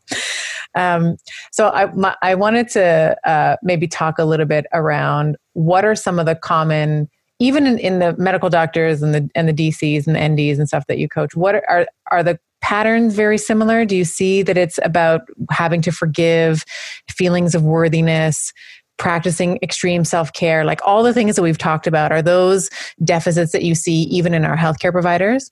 [0.74, 1.16] Um,
[1.52, 5.94] so I my, I wanted to uh, maybe talk a little bit around what are
[5.94, 10.06] some of the common even in, in the medical doctors and the and the DCs
[10.06, 13.84] and the NDs and stuff that you coach, what are are the patterns very similar?
[13.84, 16.64] Do you see that it's about having to forgive,
[17.10, 18.52] feelings of worthiness,
[18.96, 22.12] practicing extreme self care, like all the things that we've talked about?
[22.12, 22.70] Are those
[23.04, 25.50] deficits that you see even in our healthcare providers?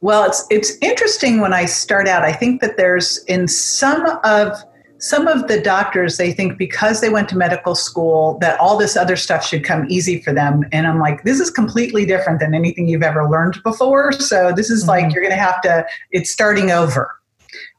[0.00, 2.22] Well, it's it's interesting when I start out.
[2.22, 4.62] I think that there's in some of
[4.98, 8.96] some of the doctors they think because they went to medical school that all this
[8.96, 12.54] other stuff should come easy for them and i'm like this is completely different than
[12.54, 14.90] anything you've ever learned before so this is mm-hmm.
[14.90, 17.14] like you're going to have to it's starting over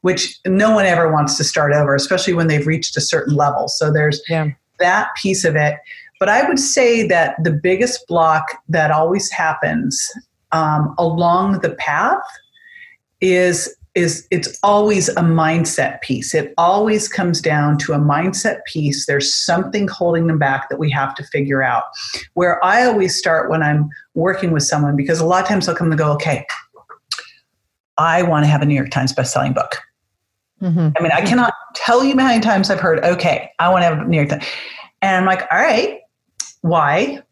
[0.01, 3.67] which no one ever wants to start over especially when they've reached a certain level
[3.67, 4.47] so there's yeah.
[4.79, 5.75] that piece of it
[6.19, 10.09] but i would say that the biggest block that always happens
[10.51, 12.23] um, along the path
[13.21, 16.35] is is it's always a mindset piece.
[16.35, 19.05] It always comes down to a mindset piece.
[19.05, 21.83] There's something holding them back that we have to figure out.
[22.33, 25.75] Where I always start when I'm working with someone, because a lot of times they'll
[25.75, 26.45] come and go, okay,
[27.97, 29.77] I want to have a New York Times bestselling book.
[30.61, 30.89] Mm-hmm.
[30.97, 33.87] I mean, I cannot tell you how many times I've heard, okay, I want to
[33.87, 34.45] have a New York Times.
[35.01, 35.99] And I'm like, all right,
[36.61, 37.23] why?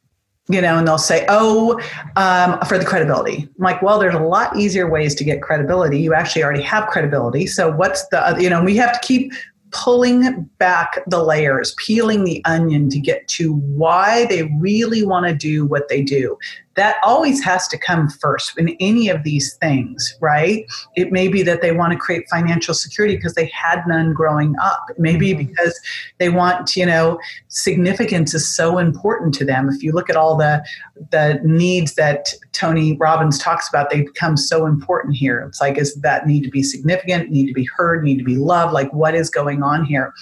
[0.50, 1.80] You know, and they'll say, oh,
[2.16, 3.50] um, for the credibility.
[3.58, 6.00] I'm like, well, there's a lot easier ways to get credibility.
[6.00, 7.48] You actually already have credibility.
[7.48, 9.34] So what's the, you know, we have to keep
[9.72, 15.36] pulling back the layers, peeling the onion to get to why they really want to
[15.36, 16.38] do what they do.
[16.78, 20.64] That always has to come first in any of these things, right?
[20.96, 24.56] It may be that they want to create financial security because they had none growing
[24.62, 24.86] up.
[24.98, 25.48] Maybe mm-hmm.
[25.48, 25.78] because
[26.20, 29.70] they want, you know, significance is so important to them.
[29.70, 30.64] If you look at all the
[31.12, 35.42] the needs that Tony Robbins talks about, they become so important here.
[35.48, 38.38] It's like, is that need to be significant, need to be heard, need to be
[38.38, 38.74] loved?
[38.74, 40.14] Like, what is going on here?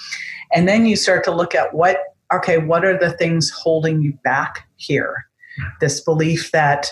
[0.54, 1.98] And then you start to look at what,
[2.32, 5.26] okay, what are the things holding you back here?
[5.80, 6.88] This belief that,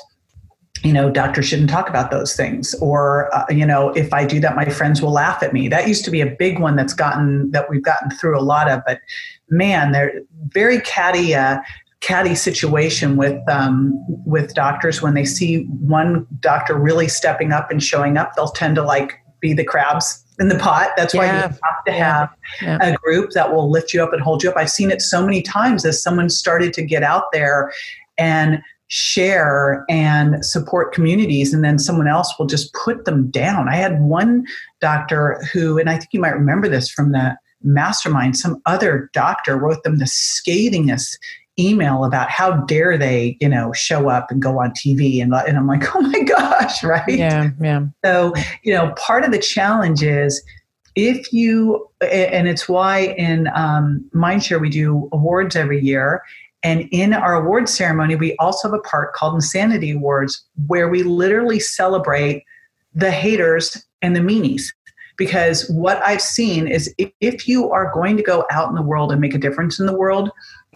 [0.82, 4.40] you know, doctors shouldn't talk about those things, or uh, you know, if I do
[4.40, 5.68] that, my friends will laugh at me.
[5.68, 8.70] That used to be a big one that's gotten that we've gotten through a lot
[8.70, 9.00] of, but
[9.48, 10.20] man, they're
[10.52, 11.34] very catty.
[11.34, 11.60] Uh,
[12.04, 13.94] catty situation with um,
[14.26, 18.76] with doctors when they see one doctor really stepping up and showing up they'll tend
[18.76, 22.28] to like be the crabs in the pot that's why you have to have
[22.60, 22.78] yeah.
[22.82, 25.24] a group that will lift you up and hold you up i've seen it so
[25.24, 27.72] many times as someone started to get out there
[28.18, 33.74] and share and support communities and then someone else will just put them down i
[33.74, 34.44] had one
[34.80, 39.56] doctor who and i think you might remember this from the mastermind some other doctor
[39.56, 41.16] wrote them the scathingest
[41.58, 45.22] email about how dare they, you know, show up and go on TV.
[45.22, 47.08] And, and I'm like, oh my gosh, right?
[47.08, 47.86] Yeah, yeah.
[48.04, 50.42] So, you know, part of the challenge is
[50.96, 56.22] if you, and it's why in um, Mindshare we do awards every year.
[56.64, 61.02] And in our award ceremony, we also have a part called Insanity Awards, where we
[61.02, 62.42] literally celebrate
[62.94, 64.64] the haters and the meanies.
[65.16, 69.12] Because what I've seen is if you are going to go out in the world
[69.12, 70.30] and make a difference in the world,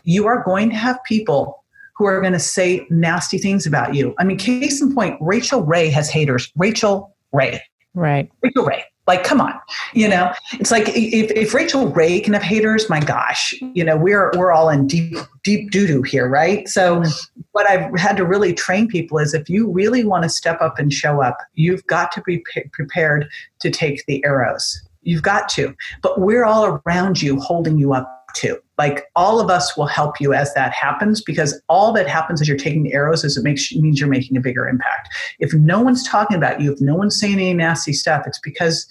[0.05, 1.65] you are going to have people
[1.97, 4.15] who are going to say nasty things about you.
[4.19, 6.53] I mean, case in point, Rachael Ray has haters.
[6.57, 7.61] Rachael Ray.
[7.95, 8.31] Right.
[8.43, 8.85] Rachael Ray.
[9.09, 9.55] Like, come on,
[9.95, 13.97] you know, it's like if, if Rachael Ray can have haters, my gosh, you know,
[13.97, 16.69] we're we're all in deep deep doo doo here, right?
[16.69, 17.41] So, mm-hmm.
[17.53, 20.79] what I've had to really train people is if you really want to step up
[20.79, 23.27] and show up, you've got to be prepared
[23.61, 24.79] to take the arrows.
[25.03, 28.59] You've got to, but we're all around you, holding you up too.
[28.79, 32.49] Like all of us will help you as that happens because all that happens as
[32.49, 35.09] you're taking the arrows is it makes means you're making a bigger impact.
[35.41, 38.87] If no one's talking about you, if no one's saying any nasty stuff, it's because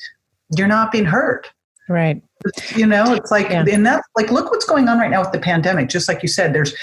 [0.55, 1.47] you're not being heard.
[1.89, 2.21] Right.
[2.75, 3.63] You know, it's like yeah.
[3.71, 5.89] and that's like look what's going on right now with the pandemic.
[5.89, 6.75] Just like you said, there's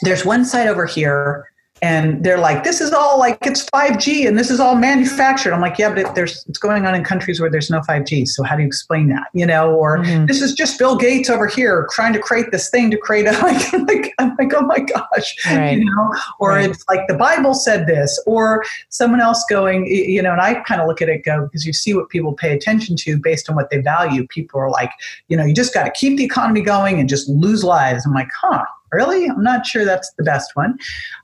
[0.00, 1.44] there's one side over here
[1.82, 5.60] and they're like this is all like it's 5g and this is all manufactured i'm
[5.60, 8.44] like yeah but it, there's it's going on in countries where there's no 5g so
[8.44, 10.26] how do you explain that you know or mm-hmm.
[10.26, 13.32] this is just bill gates over here trying to create this thing to create a
[13.42, 15.78] like, like i'm like oh my gosh right.
[15.78, 16.70] you know or right.
[16.70, 20.80] it's like the bible said this or someone else going you know and i kind
[20.80, 23.56] of look at it go because you see what people pay attention to based on
[23.56, 24.92] what they value people are like
[25.28, 28.14] you know you just got to keep the economy going and just lose lives i'm
[28.14, 28.64] like huh
[28.94, 29.26] really?
[29.26, 30.78] I'm not sure that's the best one.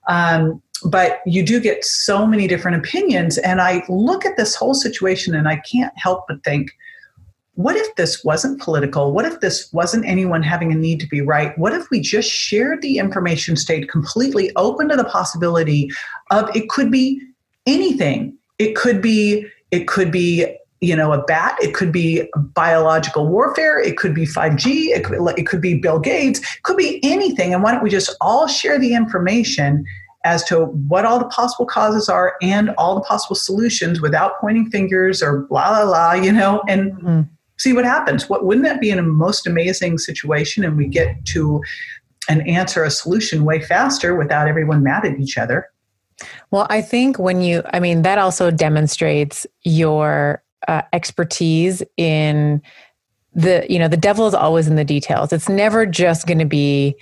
[0.09, 3.39] Um, but you do get so many different opinions.
[3.39, 6.71] And I look at this whole situation and I can't help but think,
[7.55, 9.13] what if this wasn't political?
[9.13, 11.57] What if this wasn't anyone having a need to be right?
[11.59, 15.91] What if we just shared the information, stayed completely open to the possibility
[16.31, 17.21] of it could be
[17.67, 18.37] anything?
[18.59, 20.47] It could be it could be
[20.81, 25.39] you know a bat it could be biological warfare it could be 5g it could,
[25.39, 27.55] it could be bill gates it could be anything.
[27.55, 29.85] And why don't we just all share the information
[30.25, 34.71] as to what all the possible causes are and all the possible solutions without pointing
[34.71, 37.21] fingers or blah blah blah you know and mm-hmm.
[37.59, 38.29] see what happens.
[38.29, 41.63] What wouldn't that be in a most amazing situation and we get to
[42.29, 45.69] an answer a solution way faster without everyone mad at each other?
[46.51, 52.63] Well, I think when you, I mean, that also demonstrates your uh, expertise in
[53.35, 55.33] the you know the devil is always in the details.
[55.33, 56.97] It's never just going to be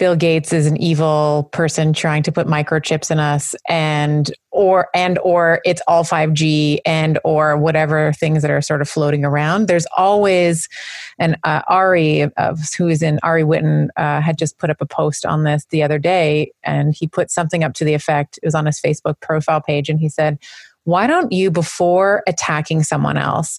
[0.00, 5.18] bill gates is an evil person trying to put microchips in us and or and
[5.18, 9.68] or it's all 5g and or whatever things that are sort of floating around.
[9.68, 10.70] There's always
[11.18, 14.86] and uh, ari of, who is in Ari Whitten uh, had just put up a
[14.86, 18.46] post on this the other day and he put something up to the effect it
[18.46, 20.38] was on his facebook profile page and he said
[20.84, 23.58] why don't you, before attacking someone else,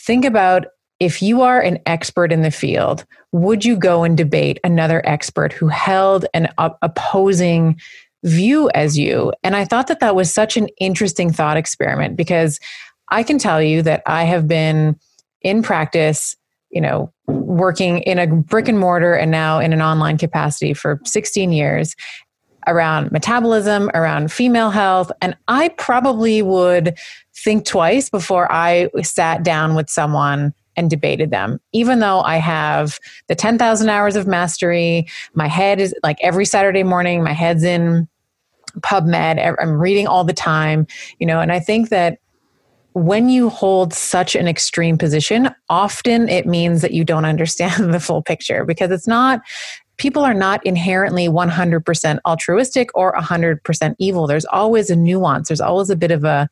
[0.00, 0.66] think about
[1.00, 5.52] if you are an expert in the field, would you go and debate another expert
[5.52, 7.80] who held an opposing
[8.22, 9.32] view as you?
[9.42, 12.60] And I thought that that was such an interesting thought experiment because
[13.08, 14.96] I can tell you that I have been
[15.40, 16.36] in practice,
[16.70, 21.00] you know, working in a brick and mortar and now in an online capacity for
[21.04, 21.96] 16 years
[22.66, 25.10] around metabolism, around female health.
[25.20, 26.96] And I probably would
[27.34, 31.60] think twice before I sat down with someone and debated them.
[31.72, 32.98] Even though I have
[33.28, 38.08] the 10,000 hours of mastery, my head is like every Saturday morning, my head's in
[38.80, 39.56] PubMed.
[39.60, 40.86] I'm reading all the time,
[41.18, 42.18] you know, and I think that
[42.94, 48.00] when you hold such an extreme position, often it means that you don't understand the
[48.00, 49.40] full picture because it's not
[49.98, 54.26] people are not inherently 100% altruistic or 100% evil.
[54.26, 55.48] There's always a nuance.
[55.48, 56.48] There's always a bit of a,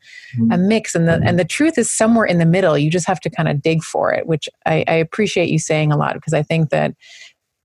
[0.50, 2.78] a mix and the and the truth is somewhere in the middle.
[2.78, 5.92] You just have to kind of dig for it which I, I appreciate you saying
[5.92, 6.94] a lot because i think that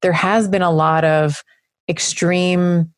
[0.02, 1.44] there has been a lot of
[1.88, 2.92] extreme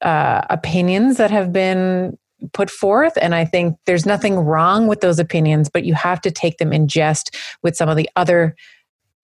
[0.00, 2.16] uh, opinions that have been
[2.52, 6.30] put forth and i think there's nothing wrong with those opinions but you have to
[6.30, 8.73] take them in jest with some of the other mm-hmm.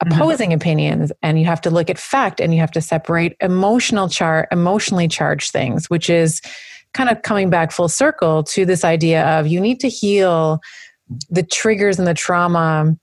[0.00, 0.56] Opposing mm-hmm.
[0.56, 4.48] opinions and you have to look at fact and you have to separate emotional char
[4.50, 6.40] emotionally charged things which is
[6.94, 10.60] kind of coming back full circle to this idea of you need to heal
[11.28, 12.96] the triggers and the trauma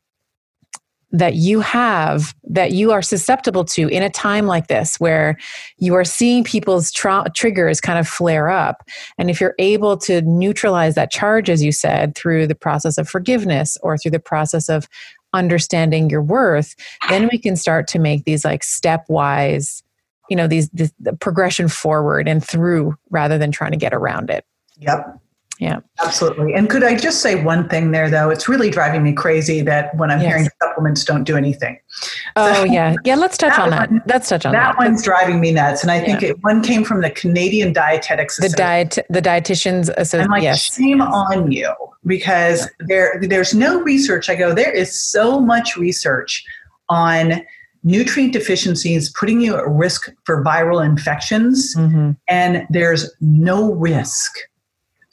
[1.12, 5.38] that you have that you are susceptible to in a time like this where
[5.78, 8.84] you are seeing people's tra- triggers kind of flare up
[9.18, 13.08] and if you're able to neutralize that charge as you said through the process of
[13.08, 14.90] forgiveness or through the process of
[15.38, 16.76] understanding your worth
[17.10, 19.84] then we can start to make these like stepwise
[20.30, 24.46] you know these the progression forward and through rather than trying to get around it.
[24.80, 25.20] Yep
[25.60, 25.80] yeah.
[26.04, 26.54] Absolutely.
[26.54, 28.30] And could I just say one thing there, though?
[28.30, 30.28] It's really driving me crazy that when I'm yes.
[30.28, 31.80] hearing supplements don't do anything.
[32.36, 32.96] Oh, so, yeah.
[33.04, 33.90] Yeah, let's touch on that.
[33.90, 34.76] One, let's touch on that.
[34.76, 35.82] That one's driving me nuts.
[35.82, 36.30] And I think yeah.
[36.30, 40.32] it, one came from the Canadian Dietetics The diet, the Dietitians Association.
[40.32, 40.76] like, yes.
[40.76, 41.74] shame on you
[42.06, 42.86] because yeah.
[42.88, 44.30] there, there's no research.
[44.30, 46.44] I go, there is so much research
[46.90, 47.42] on
[47.84, 52.12] nutrient deficiencies putting you at risk for viral infections, mm-hmm.
[52.28, 54.38] and there's no risk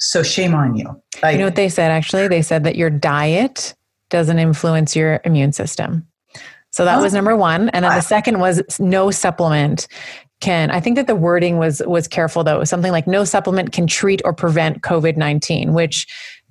[0.05, 1.01] so shame on you.
[1.23, 2.29] Like, you know what they said actually?
[2.29, 3.75] They said that your diet
[4.11, 6.07] doesn't influence your immune system.
[6.71, 7.03] So that oh.
[7.03, 7.69] was number one.
[7.71, 9.87] And then the second was no supplement
[10.41, 12.57] can I think that the wording was was careful though.
[12.57, 16.07] It was something like no supplement can treat or prevent COVID-19, which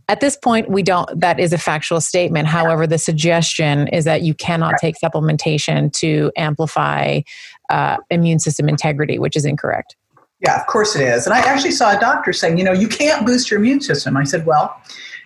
[0.10, 2.47] at this point we don't that is a factual statement.
[2.47, 7.22] However, the suggestion is that you cannot take supplementation to amplify
[7.70, 9.95] uh, immune system integrity, which is incorrect.
[10.44, 11.26] Yeah, of course it is.
[11.26, 14.18] And I actually saw a doctor saying, you know, you can't boost your immune system.
[14.18, 14.82] I said, well,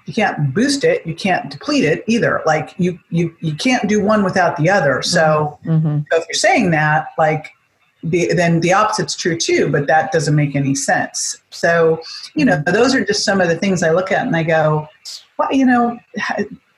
[0.06, 2.42] you can't boost it, you can't deplete it either.
[2.46, 5.02] Like you you you can't do one without the other.
[5.02, 5.70] So, mm-hmm.
[5.70, 6.00] mm-hmm.
[6.12, 7.52] so if you're saying that, like
[8.04, 11.42] the, then the opposite's true too, but that doesn't make any sense.
[11.50, 12.02] So,
[12.36, 12.74] you know, mm-hmm.
[12.74, 14.88] those are just some of the things I look at and I go,
[15.38, 16.00] well, you know,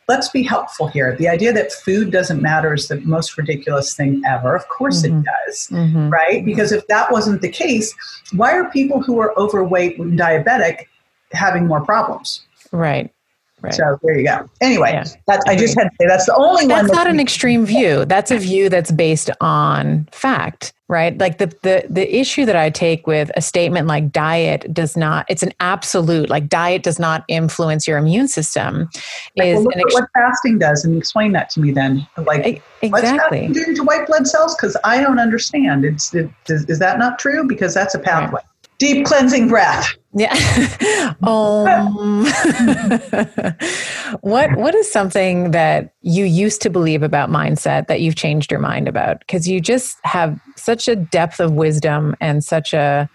[0.10, 1.16] let's be helpful here.
[1.16, 4.56] The idea that food doesn't matter is the most ridiculous thing ever.
[4.56, 5.20] Of course mm-hmm.
[5.20, 6.10] it does, mm-hmm.
[6.10, 6.44] right?
[6.44, 7.94] Because if that wasn't the case,
[8.34, 10.88] why are people who are overweight and diabetic
[11.32, 12.42] having more problems?
[12.72, 13.14] Right.
[13.62, 13.74] Right.
[13.74, 14.50] So there you go.
[14.62, 15.04] Anyway, yeah.
[15.28, 16.88] that's, I just had to say that's the only that's one.
[16.88, 18.06] That's not an extreme view.
[18.06, 21.18] That's a view that's based on fact, right?
[21.18, 25.26] Like the, the the issue that I take with a statement like diet does not.
[25.30, 26.30] It's an absolute.
[26.30, 28.90] Like diet does not influence your immune system.
[29.36, 32.06] Is well, look ex- what fasting does, and explain that to me then.
[32.18, 34.56] Like exactly what's fasting to white blood cells?
[34.56, 35.86] Because I don't understand.
[35.86, 37.48] It's it, is, is that not true?
[37.48, 38.42] Because that's a pathway.
[38.42, 38.44] Right.
[38.80, 39.96] Deep cleansing breath.
[40.14, 40.34] Yeah.
[41.24, 42.26] um,
[44.22, 48.60] what what is something that you used to believe about mindset that you've changed your
[48.60, 49.20] mind about?
[49.20, 53.08] Because you just have such a depth of wisdom and such a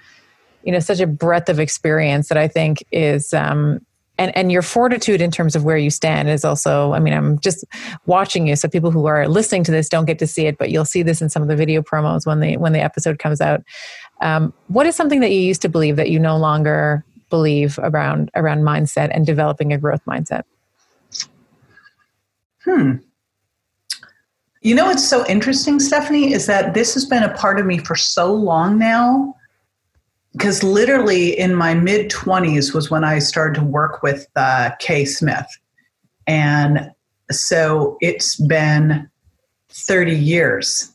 [0.63, 3.85] you know such a breadth of experience that I think is um,
[4.19, 7.39] and and your fortitude in terms of where you stand is also i mean i'm
[7.41, 7.65] just
[8.07, 10.71] watching you so people who are listening to this don't get to see it but
[10.71, 13.41] you'll see this in some of the video promos when the when the episode comes
[13.41, 13.63] out
[14.21, 18.31] um, what is something that you used to believe that you no longer believe around
[18.35, 20.43] around mindset and developing a growth mindset?
[22.65, 22.97] Hmm.
[24.63, 27.79] You know what's so interesting, Stephanie, is that this has been a part of me
[27.79, 29.37] for so long now.
[30.35, 35.05] Because literally in my mid 20s was when I started to work with uh, Kay
[35.05, 35.47] Smith.
[36.27, 36.91] And
[37.31, 39.09] so it's been
[39.71, 40.95] 30 years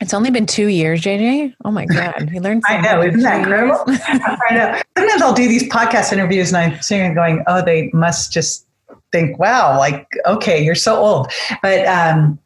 [0.00, 1.54] it's only been two years, JJ.
[1.64, 2.62] Oh my God, he learned.
[2.66, 3.84] I know, isn't that incredible?
[3.88, 4.80] I know.
[4.96, 8.66] Sometimes I'll do these podcast interviews, and I'm sitting there going, "Oh, they must just
[9.10, 11.32] think, wow, like, okay, you're so old."
[11.62, 12.38] But um,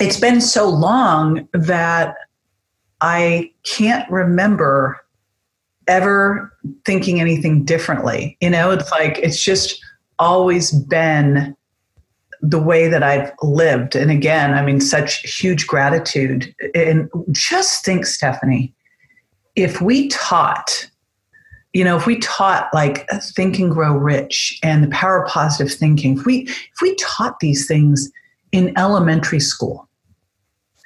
[0.00, 2.16] it's been so long that
[3.00, 5.00] I can't remember
[5.90, 8.38] ever thinking anything differently.
[8.40, 9.78] You know, it's like it's just
[10.18, 11.54] always been
[12.40, 13.96] the way that I've lived.
[13.96, 16.54] And again, I mean, such huge gratitude.
[16.74, 18.72] And just think, Stephanie,
[19.56, 20.88] if we taught,
[21.74, 25.72] you know, if we taught like think and grow rich and the power of positive
[25.72, 28.10] thinking, if we if we taught these things
[28.52, 29.88] in elementary school,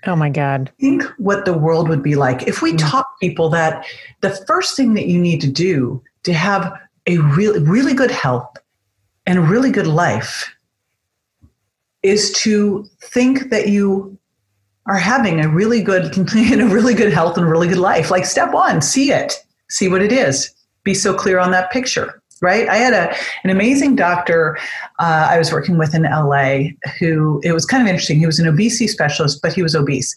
[0.06, 0.70] Oh my God.
[0.80, 2.88] Think what the world would be like if we mm-hmm.
[2.88, 3.86] taught people that
[4.20, 6.72] the first thing that you need to do to have
[7.06, 8.56] a really, really good health
[9.26, 10.50] and a really good life
[12.02, 14.18] is to think that you
[14.86, 18.10] are having a really good and a really good health and a really good life.
[18.10, 19.34] Like step one, see it,
[19.68, 20.54] see what it is.
[20.82, 22.68] Be so clear on that picture right?
[22.68, 24.58] I had a, an amazing doctor
[24.98, 28.18] uh, I was working with in LA who, it was kind of interesting.
[28.18, 30.14] He was an obesity specialist, but he was obese.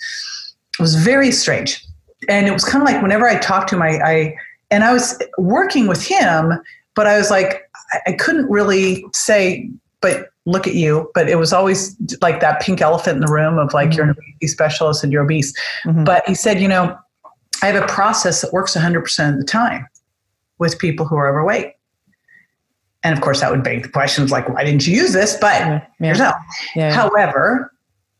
[0.78, 1.84] It was very strange.
[2.28, 4.36] And it was kind of like whenever I talked to him, I, I
[4.72, 6.54] and I was working with him,
[6.96, 9.70] but I was like, I, I couldn't really say,
[10.02, 11.10] but look at you.
[11.14, 13.98] But it was always like that pink elephant in the room of like, mm-hmm.
[13.98, 15.54] you're an obesity specialist and you're obese.
[15.86, 16.04] Mm-hmm.
[16.04, 16.98] But he said, you know,
[17.62, 19.88] I have a process that works 100% of the time
[20.60, 21.74] with people who are overweight.
[23.08, 25.38] And of course, that would beg the questions like, why didn't you use this?
[25.40, 26.12] But yeah, yeah.
[26.12, 26.34] no.
[26.76, 27.72] Yeah, However,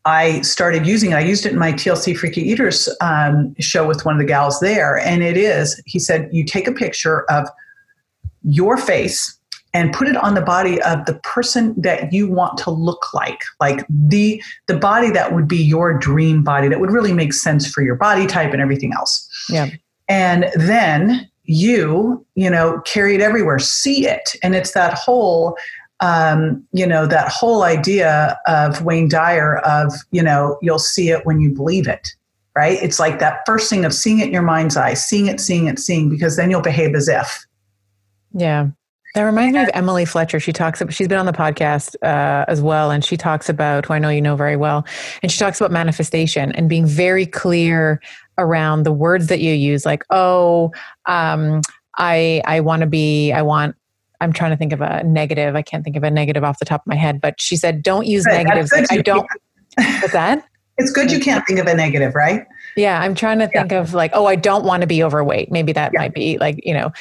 [0.06, 1.16] I started using it.
[1.16, 4.60] I used it in my TLC Freaky Eaters um, show with one of the gals
[4.60, 4.96] there.
[4.96, 7.46] And it is, he said, you take a picture of
[8.44, 9.38] your face
[9.74, 13.42] and put it on the body of the person that you want to look like
[13.60, 17.70] like the the body that would be your dream body that would really make sense
[17.70, 19.68] for your body type and everything else yeah
[20.08, 24.36] and then you, you know, carry it everywhere, see it.
[24.42, 25.56] And it's that whole,
[26.00, 31.24] um, you know, that whole idea of Wayne Dyer of, you know, you'll see it
[31.24, 32.10] when you believe it,
[32.54, 32.78] right?
[32.82, 35.68] It's like that first thing of seeing it in your mind's eye, seeing it, seeing
[35.68, 37.46] it, seeing, because then you'll behave as if.
[38.34, 38.68] Yeah.
[39.14, 40.38] That reminds me of Emily Fletcher.
[40.38, 43.86] She talks about, she's been on the podcast uh, as well, and she talks about,
[43.86, 44.86] who I know you know very well,
[45.22, 48.00] and she talks about manifestation and being very clear
[48.36, 50.72] around the words that you use, like, oh,
[51.06, 51.62] um,
[51.96, 53.74] I I want to be, I want
[54.20, 55.56] I'm trying to think of a negative.
[55.56, 57.82] I can't think of a negative off the top of my head, but she said,
[57.82, 58.72] don't use right, negatives.
[58.72, 59.26] Like, I don't.
[59.76, 60.44] What's that?
[60.76, 62.46] It's good you can't think of a negative, right?
[62.76, 63.80] Yeah, I'm trying to think yeah.
[63.80, 65.50] of like, oh, I don't want to be overweight.
[65.50, 66.00] Maybe that yeah.
[66.00, 66.92] might be like, you know,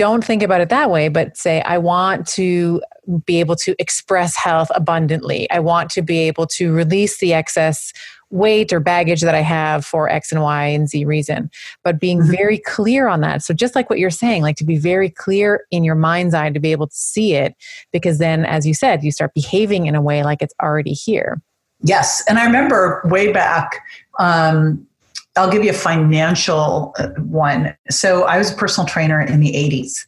[0.00, 2.80] don't think about it that way, but say, I want to
[3.26, 5.48] be able to express health abundantly.
[5.50, 7.92] I want to be able to release the excess
[8.30, 11.50] weight or baggage that I have for X and Y and Z reason,
[11.84, 12.30] but being mm-hmm.
[12.30, 13.42] very clear on that.
[13.42, 16.48] So, just like what you're saying, like to be very clear in your mind's eye
[16.48, 17.54] to be able to see it,
[17.92, 21.42] because then, as you said, you start behaving in a way like it's already here.
[21.82, 22.24] Yes.
[22.26, 23.84] And I remember way back,
[24.18, 24.86] um,
[25.36, 27.76] I'll give you a financial uh, one.
[27.88, 30.06] So, I was a personal trainer in the 80s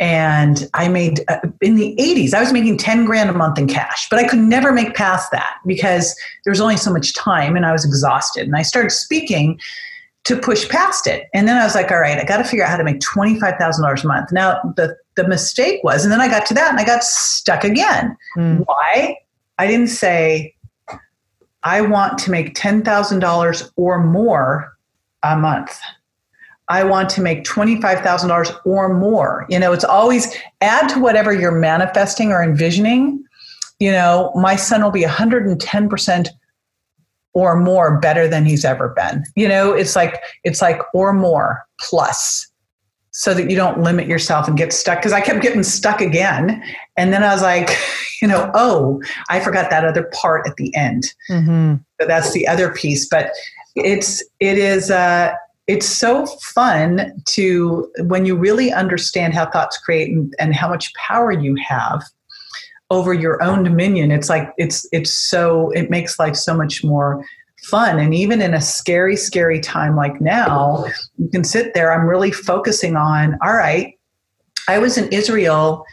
[0.00, 3.68] and I made uh, in the 80s I was making 10 grand a month in
[3.68, 7.56] cash but I could never make past that because there was only so much time
[7.56, 8.46] and I was exhausted.
[8.46, 9.60] And I started speaking
[10.24, 11.28] to push past it.
[11.34, 13.00] And then I was like all right I got to figure out how to make
[13.00, 14.32] $25,000 a month.
[14.32, 17.62] Now the the mistake was and then I got to that and I got stuck
[17.62, 18.16] again.
[18.36, 18.64] Mm.
[18.66, 19.18] why?
[19.58, 20.53] I didn't say
[21.64, 24.76] I want to make $10,000 or more
[25.22, 25.78] a month
[26.68, 29.46] I want to make $25,000 or more.
[29.48, 33.22] You know, it's always add to whatever you're manifesting or envisioning.
[33.80, 36.28] You know, my son will be 110%
[37.34, 39.24] or more better than he's ever been.
[39.36, 42.46] You know, it's like it's like or more plus
[43.16, 46.60] so that you don't limit yourself and get stuck because I kept getting stuck again.
[46.96, 47.70] And then I was like,
[48.22, 49.00] you know, oh,
[49.30, 51.04] I forgot that other part at the end.
[51.30, 51.76] Mm-hmm.
[52.00, 53.08] So that's the other piece.
[53.08, 53.30] But
[53.76, 55.32] it's it is uh
[55.66, 60.92] it's so fun to when you really understand how thoughts create and, and, how much
[60.94, 62.02] power you have
[62.90, 67.24] over your own dominion it's like it's it's so it makes life so much more
[67.64, 70.84] fun and even in a scary scary time like now
[71.18, 73.98] you can sit there i'm really focusing on all right
[74.68, 75.84] i was in israel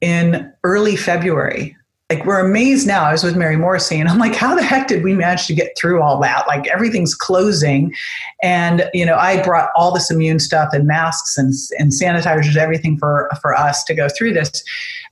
[0.00, 1.76] in early february
[2.10, 3.04] like we're amazed now.
[3.04, 5.54] I was with Mary Morrissey and I'm like, how the heck did we manage to
[5.54, 6.46] get through all that?
[6.46, 7.94] Like everything's closing.
[8.42, 12.98] And, you know, I brought all this immune stuff and masks and, and sanitizers, everything
[12.98, 14.62] for, for us to go through this.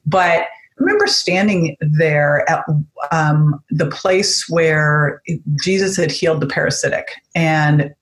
[0.04, 0.46] But
[0.78, 2.64] remember standing there at
[3.10, 5.22] um, the place where
[5.62, 7.94] Jesus had healed the parasitic and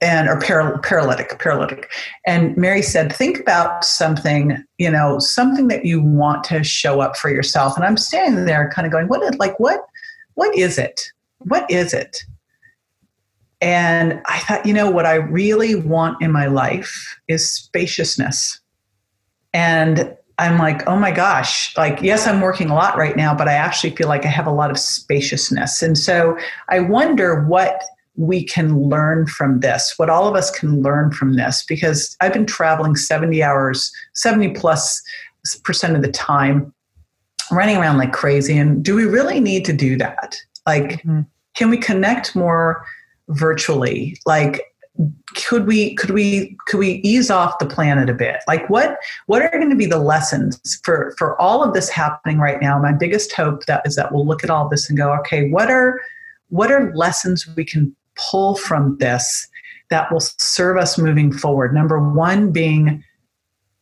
[0.00, 1.90] and or paral- paralytic paralytic.
[2.26, 7.16] And mary said think about something you know something that you want to show up
[7.16, 7.76] for yourself.
[7.76, 9.80] And i'm standing there kind of going what is like what
[10.34, 11.00] what is it?
[11.38, 12.24] What is it?
[13.60, 18.60] And i thought you know what i really want in my life is spaciousness.
[19.52, 23.48] And i'm like oh my gosh like yes i'm working a lot right now but
[23.48, 26.36] i actually feel like i have a lot of spaciousness and so
[26.68, 27.82] i wonder what
[28.16, 32.32] we can learn from this, what all of us can learn from this, because I've
[32.32, 35.02] been traveling 70 hours, 70 plus
[35.64, 36.72] percent of the time,
[37.50, 38.56] running around like crazy.
[38.56, 40.36] And do we really need to do that?
[40.66, 41.22] Like, mm-hmm.
[41.56, 42.84] can we connect more
[43.28, 44.16] virtually?
[44.26, 44.62] Like
[45.34, 48.36] could we could we could we ease off the planet a bit?
[48.46, 52.38] Like what what are going to be the lessons for for all of this happening
[52.38, 52.78] right now?
[52.78, 55.70] My biggest hope that is that we'll look at all this and go okay what
[55.70, 56.00] are
[56.48, 59.48] what are lessons we can pull from this
[59.90, 61.74] that will serve us moving forward?
[61.74, 63.02] Number one being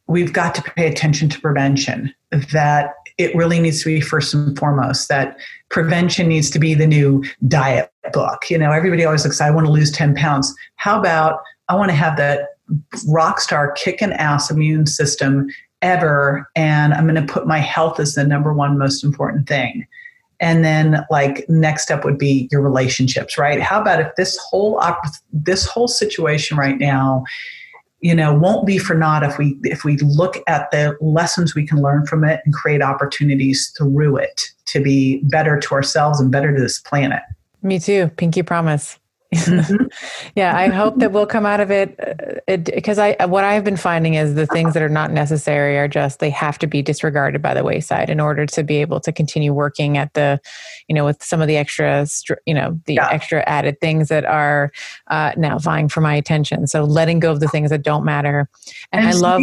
[0.07, 2.15] we've got to pay attention to prevention
[2.53, 5.37] that it really needs to be first and foremost that
[5.73, 8.49] prevention needs to be the new diet book.
[8.51, 10.55] You know everybody always looks i want to lose 10 pounds.
[10.77, 12.51] How about i want to have that
[13.09, 15.49] rock star kicking ass immune system
[15.81, 19.87] ever and i'm going to put my health as the number one most important thing.
[20.39, 23.61] And then like next step would be your relationships right?
[23.61, 27.25] How about if this whole op- this whole situation right now
[28.03, 31.67] you know won't be for naught if we if we look at the lessons we
[31.67, 36.31] can learn from it and create opportunities through it to be better to ourselves and
[36.31, 37.23] better to this planet.
[37.63, 38.11] Me too.
[38.17, 38.99] Pinky promise
[39.35, 39.87] Mm-hmm.
[40.37, 41.97] yeah, I hope that we'll come out of it
[42.47, 45.89] because uh, I what I've been finding is the things that are not necessary are
[45.89, 49.13] just they have to be disregarded by the wayside in order to be able to
[49.13, 50.41] continue working at the,
[50.89, 52.07] you know, with some of the extra,
[52.47, 53.09] you know, the yeah.
[53.11, 54.71] extra added things that are
[55.09, 56.67] uh, now vying for my attention.
[56.67, 58.49] So letting go of the things that don't matter,
[58.93, 59.41] and, and I love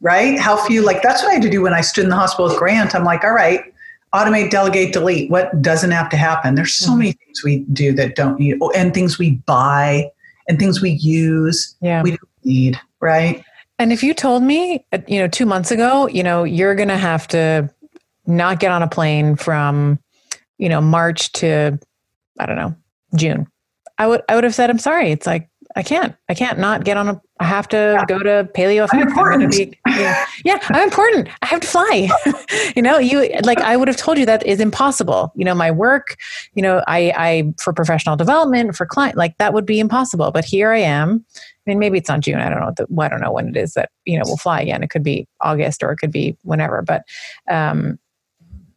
[0.00, 2.16] right how few like that's what I had to do when I stood in the
[2.16, 2.94] hospital with Grant.
[2.94, 3.71] I'm like, all right,
[4.14, 5.30] automate, delegate, delete.
[5.30, 6.54] What doesn't have to happen?
[6.54, 6.98] There's so mm-hmm.
[6.98, 10.10] many things we do that don't need, and things we buy
[10.48, 11.76] and things we use.
[11.80, 12.02] Yeah.
[12.02, 13.44] We don't need, right?
[13.78, 16.88] And if you told me, uh, you know, two months ago, you know, you're going
[16.88, 17.70] to have to
[18.26, 19.98] not get on a plane from,
[20.58, 21.78] you know, March to,
[22.38, 22.76] I don't know,
[23.16, 23.48] June,
[23.98, 25.10] I would, I would have said, I'm sorry.
[25.10, 26.14] It's like, I can't.
[26.28, 27.20] I can't not get on a.
[27.40, 28.04] I have to yeah.
[28.06, 28.86] go to paleo.
[28.92, 29.52] I'm important.
[29.52, 31.28] Be, yeah, yeah, I'm important.
[31.40, 32.10] I have to fly.
[32.76, 35.32] you know, you like I would have told you that is impossible.
[35.34, 36.16] You know, my work.
[36.54, 40.30] You know, I I for professional development for client like that would be impossible.
[40.30, 41.24] But here I am.
[41.66, 42.40] I mean, maybe it's on June.
[42.40, 42.72] I don't know.
[42.76, 44.82] The, I don't know when it is that you know we'll fly again.
[44.82, 46.82] It could be August or it could be whenever.
[46.82, 47.02] But
[47.50, 47.98] um,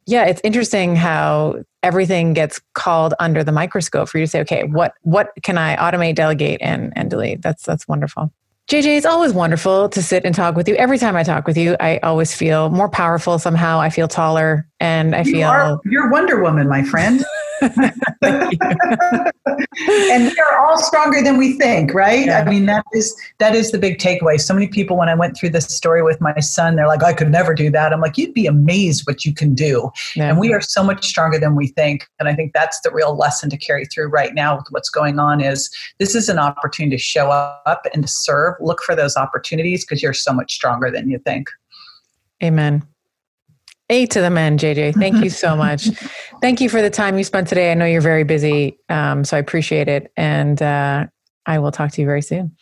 [0.06, 4.64] yeah, it's interesting how everything gets called under the microscope for you to say, okay,
[4.64, 7.42] what what can I automate, delegate, and and delete?
[7.42, 8.32] That's that's wonderful.
[8.70, 10.76] JJ, it's always wonderful to sit and talk with you.
[10.76, 13.80] Every time I talk with you, I always feel more powerful somehow.
[13.80, 17.24] I feel taller and I you feel are, you're Wonder Woman, my friend.
[17.62, 19.32] and
[19.82, 22.26] we are all stronger than we think, right?
[22.26, 22.40] Yeah.
[22.40, 24.40] I mean, that is that is the big takeaway.
[24.40, 27.14] So many people, when I went through this story with my son, they're like, "I
[27.14, 30.30] could never do that." I'm like, "You'd be amazed what you can do." Yeah.
[30.30, 32.08] And we are so much stronger than we think.
[32.20, 35.20] And I think that's the real lesson to carry through right now with what's going
[35.20, 35.42] on.
[35.42, 35.70] Is
[36.00, 38.56] this is an opportunity to show up and to serve.
[38.60, 41.50] Look for those opportunities because you're so much stronger than you think.
[42.44, 42.86] Amen.
[43.90, 44.96] A to the men, JJ.
[44.96, 45.90] Thank you so much.
[46.42, 47.72] Thank you for the time you spent today.
[47.72, 50.12] I know you're very busy, um, so I appreciate it.
[50.18, 51.06] And uh,
[51.46, 52.56] I will talk to you very soon.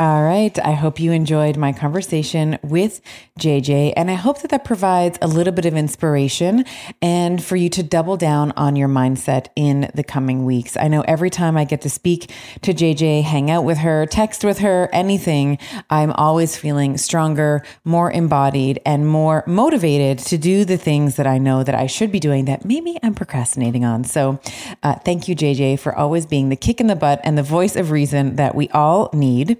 [0.00, 0.56] All right.
[0.64, 3.00] I hope you enjoyed my conversation with
[3.40, 6.64] JJ, and I hope that that provides a little bit of inspiration
[7.02, 10.76] and for you to double down on your mindset in the coming weeks.
[10.76, 12.30] I know every time I get to speak
[12.62, 15.58] to JJ, hang out with her, text with her, anything,
[15.90, 21.38] I'm always feeling stronger, more embodied, and more motivated to do the things that I
[21.38, 24.04] know that I should be doing that maybe I'm procrastinating on.
[24.04, 24.38] So,
[24.84, 27.74] uh, thank you, JJ, for always being the kick in the butt and the voice
[27.74, 29.58] of reason that we all need.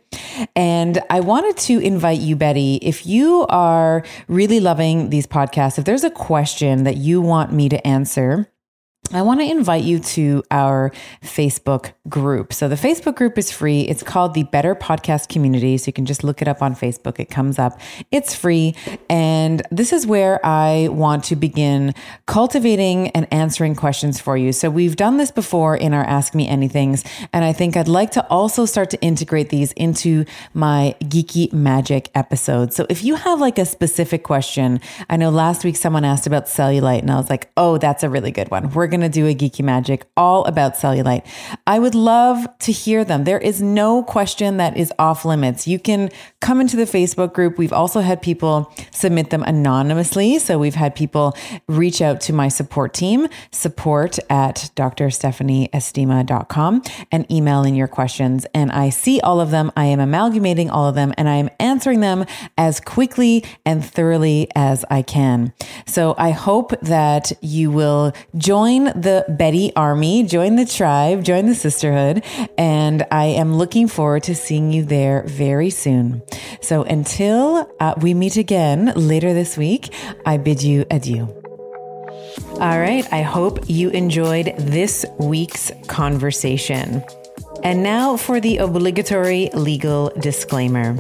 [0.55, 5.85] And I wanted to invite you, Betty, if you are really loving these podcasts, if
[5.85, 8.51] there's a question that you want me to answer,
[9.11, 12.53] I want to invite you to our Facebook group.
[12.53, 13.83] So, the Facebook group is free.
[13.83, 15.79] It's called the Better Podcast Community.
[15.79, 17.19] So, you can just look it up on Facebook.
[17.19, 17.81] It comes up,
[18.11, 18.75] it's free.
[19.09, 21.95] And this is where I want to begin
[22.27, 24.53] cultivating and answering questions for you.
[24.53, 27.07] So, we've done this before in our Ask Me Anythings.
[27.33, 32.11] And I think I'd like to also start to integrate these into my geeky magic
[32.15, 32.75] episode.
[32.75, 36.45] So, if you have like a specific question, I know last week someone asked about
[36.45, 38.71] cellulite, and I was like, oh, that's a really good one.
[38.71, 41.27] We're going going to do a geeky magic all about cellulite.
[41.67, 43.25] I would love to hear them.
[43.25, 45.67] There is no question that is off limits.
[45.67, 46.11] You can
[46.41, 47.59] come into the Facebook group.
[47.59, 50.39] We've also had people submit them anonymously.
[50.39, 57.65] So we've had people reach out to my support team, support at drstephanieestima.com, and email
[57.65, 58.47] in your questions.
[58.55, 59.73] And I see all of them.
[59.77, 62.25] I am amalgamating all of them and I am answering them
[62.57, 65.53] as quickly and thoroughly as I can.
[65.87, 71.55] So I hope that you will join the Betty Army, join the tribe, join the
[71.55, 72.25] sisterhood,
[72.57, 76.23] and I am looking forward to seeing you there very soon.
[76.61, 79.93] So until uh, we meet again later this week,
[80.27, 81.29] I bid you adieu.
[82.61, 87.05] All right, I hope you enjoyed this week's conversation.
[87.63, 90.97] And now for the obligatory legal disclaimer.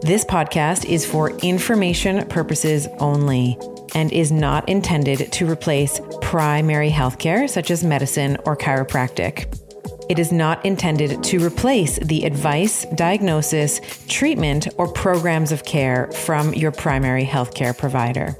[0.00, 3.58] This podcast is for information purposes only
[3.94, 9.46] and is not intended to replace primary healthcare, such as medicine or chiropractic.
[10.08, 16.54] It is not intended to replace the advice, diagnosis, treatment, or programs of care from
[16.54, 18.34] your primary healthcare provider.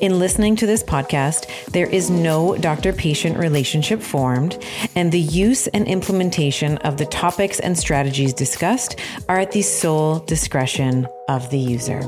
[0.00, 4.64] In listening to this podcast, there is no doctor patient relationship formed,
[4.94, 8.96] and the use and implementation of the topics and strategies discussed
[9.28, 12.00] are at the sole discretion of the user.